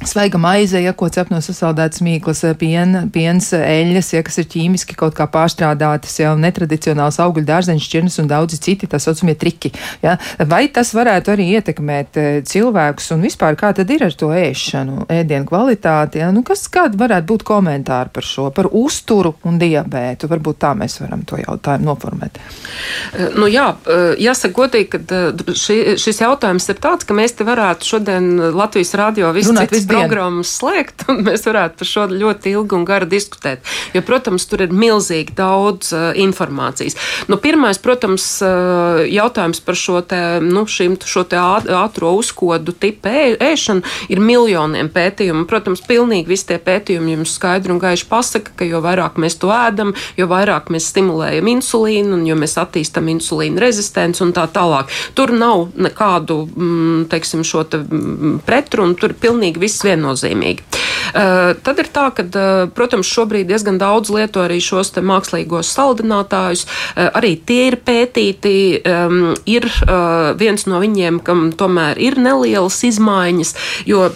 [0.06, 4.96] Svaiga maize, ja ko cep no sasaldētas mīklas, piena, piens, eļļas, ja kas ir ķīmiski
[4.98, 9.70] kaut kā pārstrādātas, jau netradicionāls augļu dārzeņu šķirnes un daudzi citi, tā saucamie triki.
[10.02, 10.16] Ja?
[10.50, 15.06] Vai tas varētu arī ietekmēt eh, cilvēkus un vispār kā tad ir ar to ēšanu,
[15.14, 16.24] ēdienu kvalitāti?
[16.24, 16.32] Ja?
[16.34, 20.32] Nu, kas kādi varētu būt komentāri par šo, par uzturu un diabētu?
[20.32, 22.42] Varbūt tā mēs varam to jautājumu noformēt.
[22.42, 27.46] Eh, nu, jā, eh, jāsaka godīgi, ka ši, šis jautājums ir tāds, ka mēs te
[27.46, 32.78] varētu šodien Latvijas radio visu citu programmas slēgt, un mēs varētu par šo ļoti ilgi
[32.78, 33.66] un gari diskutēt.
[33.96, 36.98] Jo, protams, tur ir milzīgi daudz uh, informācijas.
[37.32, 43.12] Nu, pirmais, protams, uh, jautājums par šo te, nu, šim, šo te ātro uzkodu tipu
[43.42, 45.46] ēšanu ir miljoniem pētījumu.
[45.50, 49.52] Protams, pilnīgi visi tie pētījumi jums skaidri un gaiši pasaka, ka jo vairāk mēs to
[49.54, 54.92] ēdam, jo vairāk mēs stimulējam insulīnu, un jo mēs attīstam insulīna rezistenci un tā tālāk.
[55.18, 60.64] Tur nav nekādu, mm, teiksim, šo te mm, pretrunu, tur pilnīgi viss viss viennozīmīgi.
[61.12, 66.66] Uh, tad ir tā, ka, uh, protams, šobrīd diezgan daudz lieto arī šos mākslīgos saldinātājus.
[66.96, 68.52] Uh, arī tie ir pētīti.
[69.52, 69.66] Ir
[70.38, 73.52] viens no viņiem, kam tomēr ir nelielas izmaiņas,
[73.88, 74.08] jo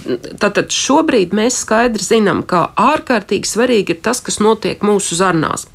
[0.42, 5.66] tātad šobrīd mēs skaidri zinām, ka ārkārtīgi svarīgi ir tas, kas notiek mūsu zarnās.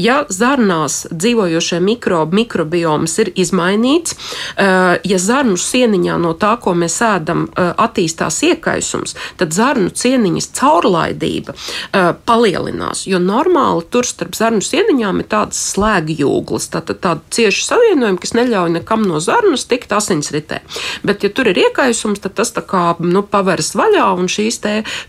[0.00, 4.16] Ja zarnās dzīvojošie mikrobi, mikrobioms ir izmainīts,
[4.56, 8.42] ja zarnu sieniņā no tā, ko mēs ēdam, attīstās
[8.86, 15.28] iekaisums, tad zarnu cieniņā sieniņas caurlaidība uh, palielinās, jo normāli tur starp zarnu sieniņām ir
[15.30, 20.62] tādas slēgjūglas, tāda cieša savienojuma, kas neļauj nekam no zarnas tikt asinsritē.
[21.06, 24.60] Bet, ja tur ir iekaisums, tad tas tā kā nu, paveras vaļā un šīs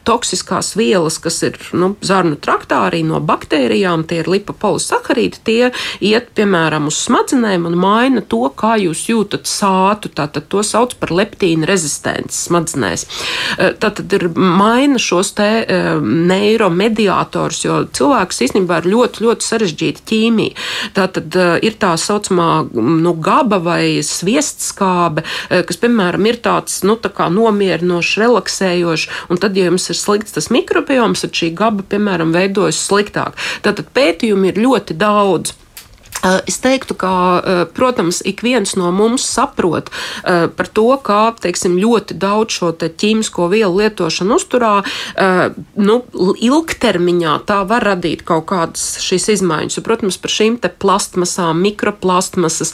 [0.06, 5.72] toksiskās vielas, kas ir nu, zarnu traktā arī no baktērijām, tie ir lipopolisakarīdi, tie
[6.04, 10.12] iet, piemēram, uz smadzenēm un maina to, kā jūs jūtat sātu.
[10.18, 13.08] Tātad to sauc par leptīna rezistenci smadzenēs.
[13.82, 20.56] Tātad ir maina šos te uh, neiromediātors, jo cilvēks īstenībā ir ļoti, ļoti sarežģīta ķīmija.
[20.98, 26.82] Tā tad uh, ir tā saucamā nu, gaba vai sviestskābe, uh, kas, piemēram, ir tāds,
[26.88, 31.86] nu, tā nomierinošs, relaksējošs, un tad, ja jums ir slikts tas mikrobioms, tad šī gaba,
[31.92, 33.38] piemēram, veidojas sliktāk.
[33.66, 35.56] Tātad pētījumi ir ļoti daudz.
[36.24, 39.90] Eh, es teiktu, ka, eh, protams, ik viens no mums saprot
[40.24, 44.72] eh, par to, kā teiksim, ļoti daudz šo ķīmisko vielu lietošanu uzturā,
[45.76, 49.80] nu, ilgtermiņā tā var radīt kaut kādas šīs izmaiņas.
[49.86, 52.74] Protams, par šīm plastmasām, mikroplastmasas,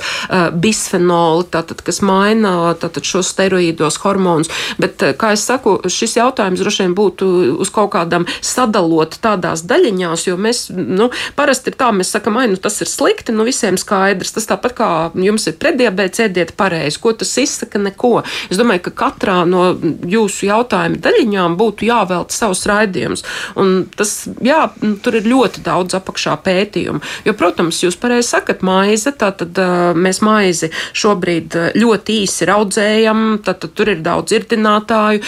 [0.60, 4.52] bisfenoli, tātad, kas maina tātad, šos steroīdos hormonus.
[4.82, 7.30] Bet, kā es saku, šis jautājums droši vien būtu
[7.64, 12.50] uz kaut kādām sadalot tādās daļiņās, jo mēs, nu, parasti ir tā, mēs sakam, ai,
[12.52, 14.34] nu tas ir slikti, nu visiem skaidrs.
[14.36, 17.02] Tas tāpat kā jums ir prediabēts, ēdiet pareizi.
[17.04, 17.82] Ko tas izsaka?
[17.84, 18.22] Neko.
[18.52, 19.74] Es domāju, ka katrā no
[20.10, 23.26] jūsu jautājuma daļiņām būtu jāvelta savs raidījums.
[23.60, 24.68] Un tas, jā,
[25.04, 27.02] tur ir ļoti daudz apakšā pētījumu.
[27.28, 29.58] Jo, protams, jūs pareizi sakat, maize, tātad
[29.98, 35.24] mēs maizi šobrīd ļoti īsi raudzējam, tad tur ir daudz irdinātāju,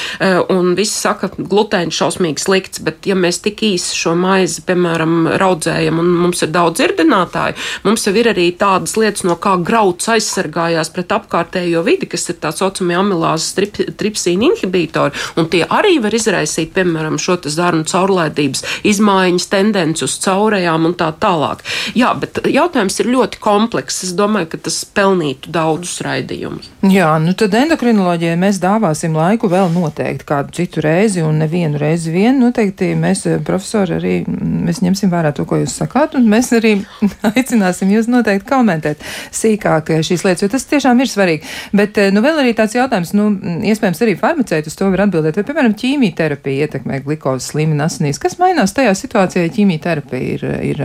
[0.53, 6.01] un visi saka, glutēns šausmīgi slikts, bet ja mēs tik īsi šo maizi, piemēram, raudzējam
[6.01, 7.55] un mums ir daudz irdinātāju,
[7.87, 12.39] mums jau ir arī tādas lietas, no kā grauds aizsargājās pret apkārtējo vidi, kas ir
[12.43, 18.63] tā saucamie amilāzes trip, tripsīna inhibitori, un tie arī var izraisīt, piemēram, šo zarnu caurlaidības
[18.87, 21.63] izmaiņas, tendenci uz caurējām un tā tālāk.
[21.97, 24.03] Jā, bet jautājums ir ļoti komplekss.
[24.07, 26.69] Es domāju, ka tas pelnītu daudzus raidījumus.
[26.91, 32.13] Jā, nu tad endokrinoloģijai mēs dāvāsim laiku vēl noteikti kādu citu reizi un nevienu reizi
[32.13, 32.39] vien.
[32.41, 36.75] Noteikti mēs, profesori, arī mēs ņemsim vērā to, ko jūs sakāt, un mēs arī
[37.31, 39.03] aicināsim jūs noteikti komentēt
[39.35, 41.51] sīkāk šīs lietas, jo tas tiešām ir svarīgi.
[41.75, 43.29] Bet, nu, vēl arī tāds jautājums, nu,
[43.71, 48.21] iespējams, arī farmaceiti uz to var atbildēt, vai, piemēram, ķīmijterapija ietekmē glukozes līmeni asinīs.
[48.21, 50.83] Kas mainās tajā situācijā, ja ķīmijterapija ir, ir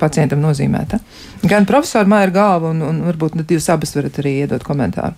[0.00, 1.00] pacientam nozīmēta?
[1.46, 5.14] Gan profesori Māja ir galva, un, un varbūt jūs abas varat arī iedot komentāru.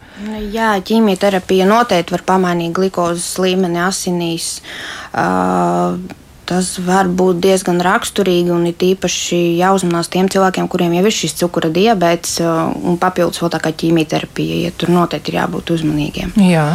[0.52, 4.58] Jā, ķīmijterapija noteikti var pamainīt glukozes līmeni asinīs.
[5.12, 5.98] Uh,
[6.48, 11.36] tas var būt diezgan raksturīgi un ir īpaši jāuzmanās tiem cilvēkiem, kuriem jau ir šis
[11.42, 14.62] cukura diabetes un papildus vēl tā kā ķīmijterapija.
[14.66, 16.32] Ja tur noteikti ir jābūt uzmanīgiem.
[16.48, 16.70] Jā.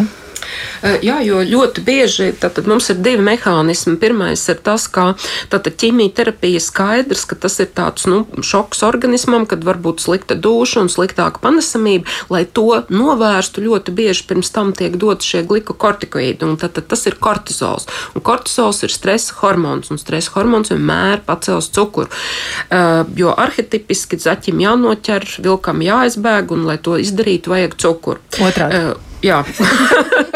[0.83, 3.95] Jā, jo ļoti bieži tātad, mums ir divi mehānismi.
[4.01, 5.13] Pirmais ir tas, ka
[5.51, 10.91] ķīmijterapija skaidrs, ka tas ir tāds nu, šoks organismam, kad var būt slikta duša un
[10.91, 12.09] sliktāka panesamība.
[12.33, 17.07] Lai to novērstu, ļoti bieži pirms tam tiek dot šie glikokortikoīdi, un tad, tad tas
[17.09, 17.87] ir kortizols.
[18.13, 22.11] Un kortizols ir stresa hormons, un stresa hormons vienmēr pacels cukuru.
[22.67, 28.23] Uh, jo arhetipiski zaķim jānoķer, vilkam jāizbēg, un lai to izdarītu, vajag cukuru.
[28.43, 28.83] Otrādi.
[28.93, 29.37] Uh, Jā,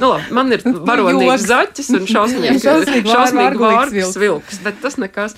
[0.00, 5.36] nu, labi, man ir varonīgs zaķis un šausmīgs, šausmīgi vārds vilks, bet tas nekas.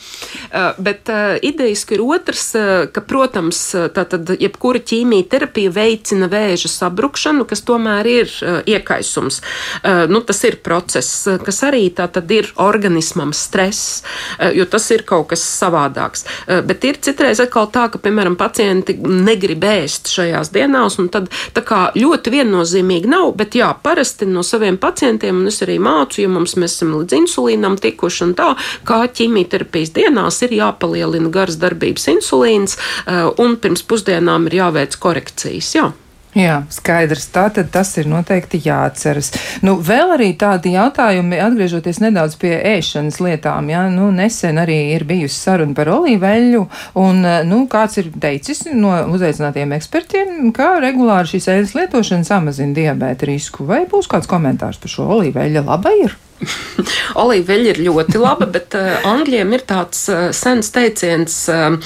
[0.48, 3.60] Uh, bet uh, idejiski ir otrs, uh, ka, protams,
[3.96, 9.40] tātad jebkura ķīmija terapija veicina vēža sabrukšanu, kas tomēr ir uh, iekaisums.
[9.82, 14.04] Uh, nu, tas ir process, kas arī tātad ir organismam stress,
[14.38, 16.24] uh, jo tas ir kaut kas savādāks.
[16.46, 21.30] Uh, bet ir citreiz atkal tā, ka, piemēram, pacienti negrib ēst šajās dienās, un tad
[21.56, 25.78] tā kā ļoti vien viennozīmīgi nav, bet jā, parasti no saviem pacientiem, un es arī
[25.82, 28.52] mācu, ja mums mēs esam līdz insulīnam tikuši un tā,
[28.88, 35.74] kā ķīmijterapijas dienās ir jāpalielina garas darbības insulīns, eh, un pirms pusdienām ir jāveic korekcijas.
[35.74, 35.92] Jā.
[36.34, 37.28] Jā, skaidrs.
[37.30, 39.30] Tātad tas ir noteikti jāatceras.
[39.62, 43.70] Nu, vēl arī tādi jautājumi, atgriežoties nedaudz pie ēšanas lietām.
[43.70, 46.64] Jā, nu, nesen arī ir bijusi saruna par olīveļu,
[46.98, 53.30] un, nu, kāds ir teicis no uzaicinātiem ekspertiem, ka regulāri šīs ēnas lietošana samazina diabēta
[53.30, 53.70] risku.
[53.70, 55.68] Vai būs kāds komentārs par šo olīveļa?
[55.70, 56.18] Laba ir!
[57.22, 61.76] Olīveļa ir ļoti laba, bet uh, angļiem ir tāds uh, sens teiciens, uh,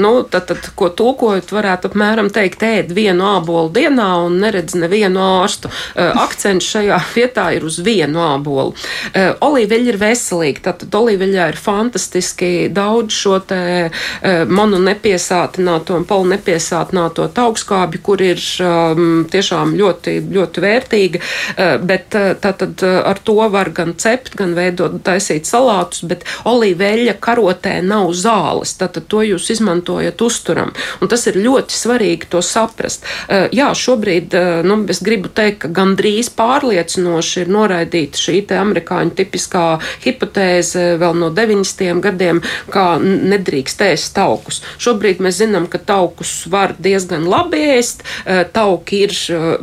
[0.00, 5.22] nu, tad, tad, ko tulkojot, varētu apmēram teikt, ēd vienu ābolu dienā un neredz nevienu
[5.22, 5.70] ārstu.
[5.94, 8.74] Uh, akcents šajā vietā ir uz vienu ābolu.
[8.74, 16.06] Uh, olīveļa ir veselīga, tātad olīveļā ir fantastiski daudz šo te uh, monu nepiesātināto un
[16.08, 23.00] polu nepiesātināto augstskābju, kur ir um, tiešām ļoti, ļoti vērtīga, uh, bet uh, tātad uh,
[23.06, 28.74] ar to var gan cept, gan veidot, taisīt salātus, bet olīveļa karotē nav zāles.
[28.80, 30.72] Tātad to jūs izmantojat uzturam.
[31.00, 33.04] Un tas ir ļoti svarīgi to saprast.
[33.26, 39.14] Uh, jā, šobrīd uh, nu, es gribu teikt, ka gandrīz pārliecinoši ir noraidīta šī amerikāņu
[39.18, 39.64] tipiskā
[40.04, 42.00] hipotēze vēl no 90.
[42.04, 44.62] gadiem, kā nedrīkst ēst taukus.
[44.82, 48.04] Šobrīd mēs zinām, ka taukus var diezgan labi ēst.
[48.24, 49.16] Uh, tauki ir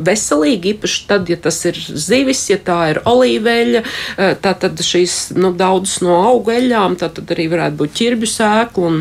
[0.04, 5.52] veselīgi, īpaši tad, ja tas ir zivis, ja tā ir olīveļa, Eh, tātad šīs nu,
[5.56, 8.94] daudzas no auga eļļām, tātad arī varētu būt ķirbju sēklu.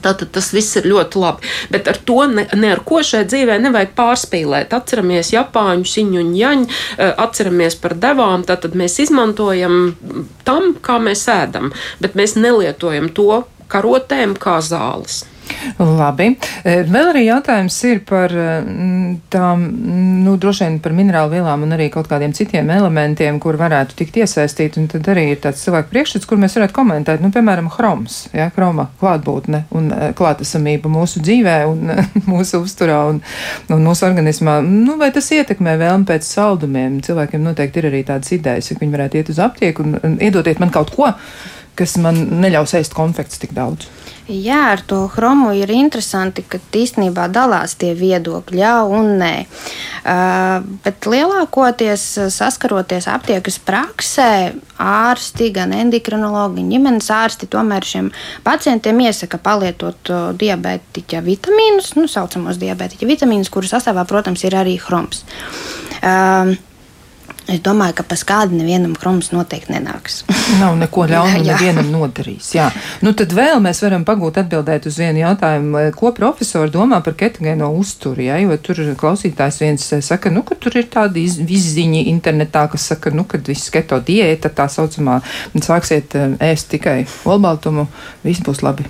[0.00, 1.48] Tātad tas viss ir ļoti labi.
[1.72, 4.72] Bet ar to ne, ne ar ko šai dzīvē nevajag pārspīlēt.
[4.76, 8.46] Atceramies Japāņu siņu un jaņu, eh, atceramies par devām.
[8.48, 9.96] Tātad mēs izmantojam
[10.44, 15.24] tam, kā mēs ēdam, bet mēs nelietojam to karotēm kā zāles.
[15.80, 16.30] Labi.
[16.64, 18.46] E, vēl arī jautājums ir par e,
[19.32, 19.64] tām,
[20.24, 24.20] nu, droši vien par minerālu vielām un arī kaut kādiem citiem elementiem, kur varētu tikt
[24.22, 24.80] iesaistīti.
[24.82, 28.50] Un tad arī ir tāds cilvēku priekšstats, kur mēs varētu komentēt, nu, piemēram, chroms, ja,
[28.54, 31.94] chroma klātbūtne un e, klātesamība mūsu dzīvē un
[32.32, 33.22] mūsu uzturā un,
[33.70, 34.60] un mūsu organismā.
[34.66, 37.00] Nu, vai tas ietekmē vēlmi pēc saldumiem?
[37.06, 40.60] Cilvēkiem noteikti ir arī tādas idejas, ka viņi varētu iet uz aptieku un, un iedotiet
[40.62, 41.10] man kaut ko,
[41.78, 43.88] kas man neļaus ēst konfekts tik daudz.
[44.30, 49.32] Jā, ar to chromu ir interesanti, ka īstenībā dalās tie viedokļi, jā un nē.
[50.00, 58.12] Uh, bet lielākoties saskaroties aptiekas praksē, ārsti, gan endokrinologi, gan ģimenes ārsti tomēr šiem
[58.46, 65.24] pacientiem iesaka palietot diabētiķa vitamīnus, nu, saucamos diabētiķa vitamīnus, kuru sastāvā, protams, ir arī chroms.
[66.00, 66.54] Uh,
[67.48, 70.20] Es domāju, ka pēc kāda nevienam chroms noteikti nenāks.
[70.60, 72.50] Nav neko ļaunu nevienam nodarījis.
[72.54, 72.68] Jā.
[73.04, 77.72] Nu, tad vēl mēs varam pagūt atbildēt uz vienu jautājumu, ko profesori domā par ketogēno
[77.80, 78.22] uzturu.
[78.28, 83.14] Jā, jo tur klausītājs viens saka, nu, ka tur ir tādi izziņi internetā, kas saka,
[83.14, 85.20] nu, ka viss keto diēta tā saucamā
[85.56, 87.88] sāksiet eh, ēst tikai olbaltumu,
[88.26, 88.86] viss būs labi.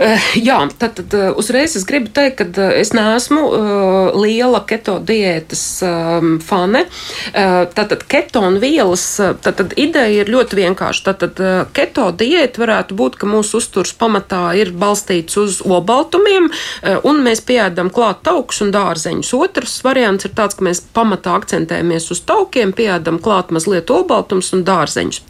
[0.00, 4.62] Eh, jā, tad, tad eh, uzreiz es gribu teikt, ka eh, es neesmu uh, liela
[4.64, 6.86] keto diētas um, fane.
[7.34, 9.04] Uh, tātad ketonu vielas,
[9.44, 11.04] tātad ideja ir ļoti vienkārša.
[11.10, 16.48] Tātad uh, keto diēta varētu būt, ka mūsu uzturs pamatā ir balstīts uz obaltumiem,
[17.04, 19.34] un mēs pieēdam klāt taukus un dārzeņus.
[19.36, 24.64] Otrs variants ir tāds, ka mēs pamatā akcentējamies uz taukiem, pieēdam klāt mazliet obaltums un
[24.64, 25.20] dārzeņus.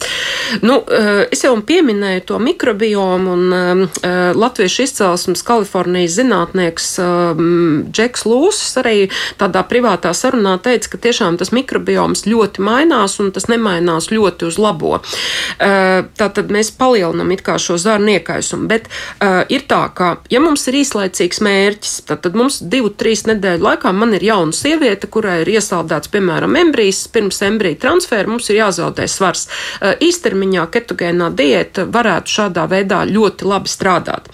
[0.62, 0.78] Nu,
[1.26, 8.76] es jau pieminēju to mikrobiomu un uh, Latvijas latviešu izcelsmes Kalifornijas zinātnieks um, Džeks Lūsis
[8.76, 9.06] arī
[9.40, 14.58] tādā privātā sarunā teica, ka tiešām tas mikrobioms ļoti mainās un tas nemainās ļoti uz
[14.60, 14.98] labo.
[15.00, 20.42] Uh, tātad mēs palielinam it kā šo zarnu iekaisumu, bet uh, ir tā, ka ja
[20.44, 25.08] mums ir īslaicīgs mērķis, tad, tad mums divu, trīs nedēļu laikā man ir jauna sieviete,
[25.08, 29.48] kurai ir iesaldēts, piemēram, embrijs, pirms embrija transfēra mums ir jāzaudē svars.
[29.80, 34.28] Uh, īstermiņā ketogēnā diēta varētu šādā veidā ļoti labi strādāt.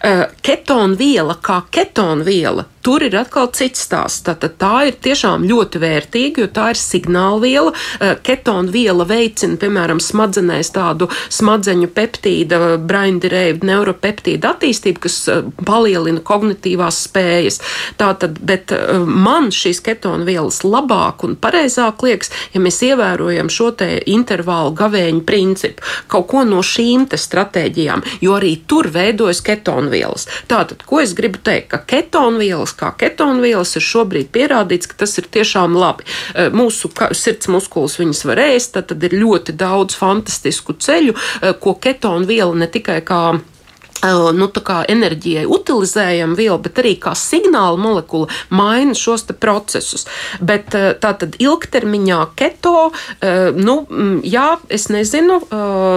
[0.00, 4.22] Uh, ketonviela kā ketonviela Tur ir atkal cits stāsts.
[4.24, 7.74] Tātad tā ir tiešām ļoti vērtīga, jo tā ir signālviela.
[8.00, 16.22] Eh, Ketona viela veicina, piemēram, smadzenēs tādu smadzeņu peptīda, braindirēju neuropeptīda attīstību, kas eh, palielina
[16.24, 17.60] kognitīvās spējas.
[18.00, 23.74] Tātad, bet eh, man šīs ketona vielas labāk un pareizāk liekas, ja mēs ievērojam šo
[23.76, 29.92] te intervālu gavēņu principu, kaut ko no šīm te stratēģijām, jo arī tur veidojas ketona
[29.92, 30.24] vielas.
[30.48, 32.40] Tātad, ko es gribu teikt, ka ketona
[32.70, 36.04] vielas vielas, kā ketonvielas, ir šobrīd pierādīts, ka tas ir tiešām labi.
[36.34, 41.74] Eh, mūsu sirds muskulis viņas var ēst, tad, ir ļoti daudz fantastisku ceļu, eh, ko
[41.74, 43.40] ketonviela ne tikai kā
[44.02, 44.48] nu,
[44.90, 50.06] enerģijai utilizējama viela, bet arī kā signāla molekula maina šos procesus.
[50.40, 52.90] Bet tā tad ilgtermiņā keto,
[53.56, 53.74] nu,
[54.26, 55.40] jā, es nezinu,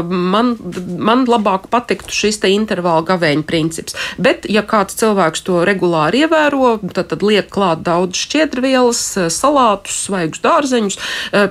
[0.10, 0.54] man,
[0.98, 3.98] man labāk patiktu šis te intervāla gavēņa princips.
[4.18, 10.44] Bet, ja kāds cilvēks to regulāri ievēro, tad, tad liek klāt daudz šķiedrvielas, salātus, svaigus
[10.44, 11.00] dārzeņus,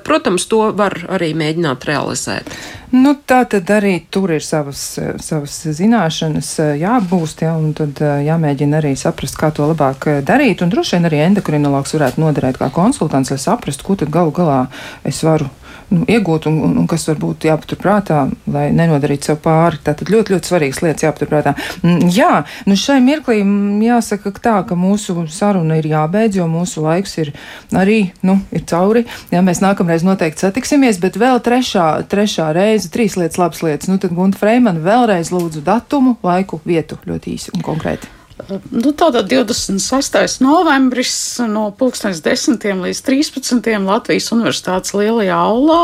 [0.04, 2.56] protams, to var arī mēģināt realizēt.
[2.92, 4.82] Nu, tā tad arī tur ir savas,
[5.24, 10.60] savas zināšanas jāapgūst, ja, un tad jāmēģina arī saprast, kā to labāk darīt.
[10.60, 14.66] Un droši vien arī endokrinologs varētu noderēt kā konsultants, lai saprastu, ko tad galu galā
[15.08, 15.48] es varu
[15.92, 18.22] nu, iegūt un, un, un kas varbūt jāpaturprātā,
[18.52, 19.80] lai nenodarītu sev pāri.
[19.84, 21.54] Tātad ļoti, ļoti svarīgas lietas jāpaturprātā.
[21.82, 22.30] Mm, jā,
[22.68, 23.42] nu šai mirklī
[23.86, 27.32] jāsaka tā, ka mūsu saruna ir jābeidz, jo mūsu laiks ir
[27.76, 29.04] arī, nu, ir cauri.
[29.34, 33.92] Jā, mēs nākamreiz noteikti satiksimies, bet vēl trešā, trešā reize, trīs lietas, labas lietas.
[33.92, 38.21] Nu, tad Gunta Freimana vēlreiz lūdzu datumu, laiku, vietu ļoti īsi un konkrēti.
[38.70, 40.40] Nu, tātad 26.
[40.40, 41.14] novembris
[41.48, 42.58] no 10.
[42.58, 43.72] līdz 13.
[43.84, 45.82] Latvijas Universitātes lielajā aulā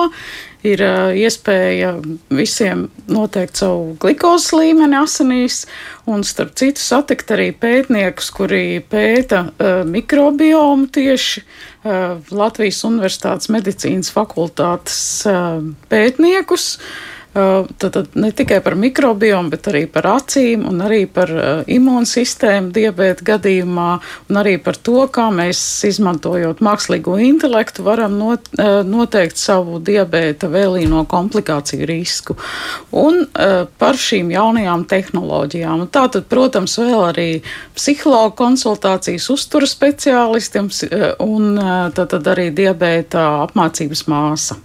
[0.66, 1.92] ir uh, iespēja
[2.34, 5.60] visiem noteikt savu glukozes līmeni asinīs,
[6.10, 14.10] un starp citu satikt arī pētniekus, kuri pēta uh, mikrobiomu tieši uh, Latvijas Universitātes medicīnas
[14.14, 14.98] fakultātes
[15.92, 16.72] pētniekus.
[17.32, 22.72] Tad, tad ne tikai par mikrobiomu, bet arī par acīm un arī par uh, imūnsistēmu
[22.72, 23.88] diabēta gadījumā
[24.30, 30.48] un arī par to, kā mēs izmantojot mākslīgo intelektu varam not, uh, noteikt savu diabēta
[30.50, 32.38] vēlīno komplikāciju risku
[32.96, 33.26] un
[33.78, 35.84] par šīm jaunajām tehnoloģijām.
[35.84, 37.26] Un tātad, protams, vēl arī
[37.76, 40.70] psihologu konsultācijas uzturas speciālistiem
[41.24, 41.60] un
[41.94, 44.58] tātad arī diabēta apmācības māsa.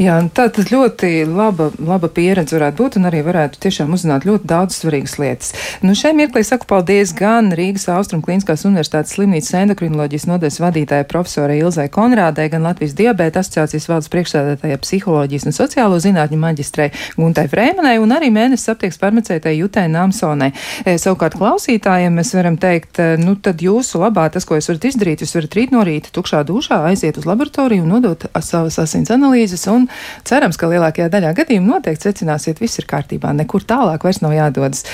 [0.00, 4.48] Jā, tā tas ļoti laba, laba pieredze varētu būt un arī varētu tiešām uzzināt ļoti
[4.50, 5.52] daudz svarīgas lietas.
[5.86, 11.54] Nu, šai mirklī saku paldies gan Rīgas Austrum Kliniskās Universitātes slimnīcas endokrinoloģijas nodaļas vadītāja profesora
[11.58, 17.96] Ilzai Konrādai, gan Latvijas diabēta asociācijas valdes priekšsēdētāja psiholoģijas un sociālo zinātņu maģistrei Guntai Frēmanai
[18.02, 20.50] un arī mēnesis aptieks farmacētai Jutai Namsonai.
[20.82, 24.88] E, savukārt klausītājiem mēs varam teikt, e, nu tad jūsu labā tas, ko jūs varat
[24.90, 29.12] izdarīt, jūs varat rīt no rīta tukšā dušā aiziet uz laboratoriju un nodot savas asins
[29.14, 29.88] analīzes analīzes, un
[30.24, 34.84] cerams, ka lielākajā daļā gadījumu noteikti secināsiet, viss ir kārtībā, nekur tālāk vairs nav jādodas.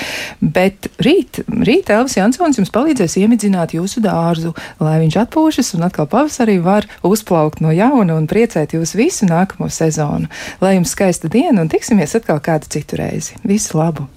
[0.40, 6.08] Bet rīt, rīt Elvis Jansons jums palīdzēs iemidzināt jūsu dārzu, lai viņš atpūšas un atkal
[6.11, 10.30] pavasarī var uzplaukt no jauna un priecēt jūs visu nākamo sezonu.
[10.61, 13.38] Lai jums skaista diena un tiksimies atkal kādu citu reizi.
[13.44, 14.08] Visu labu!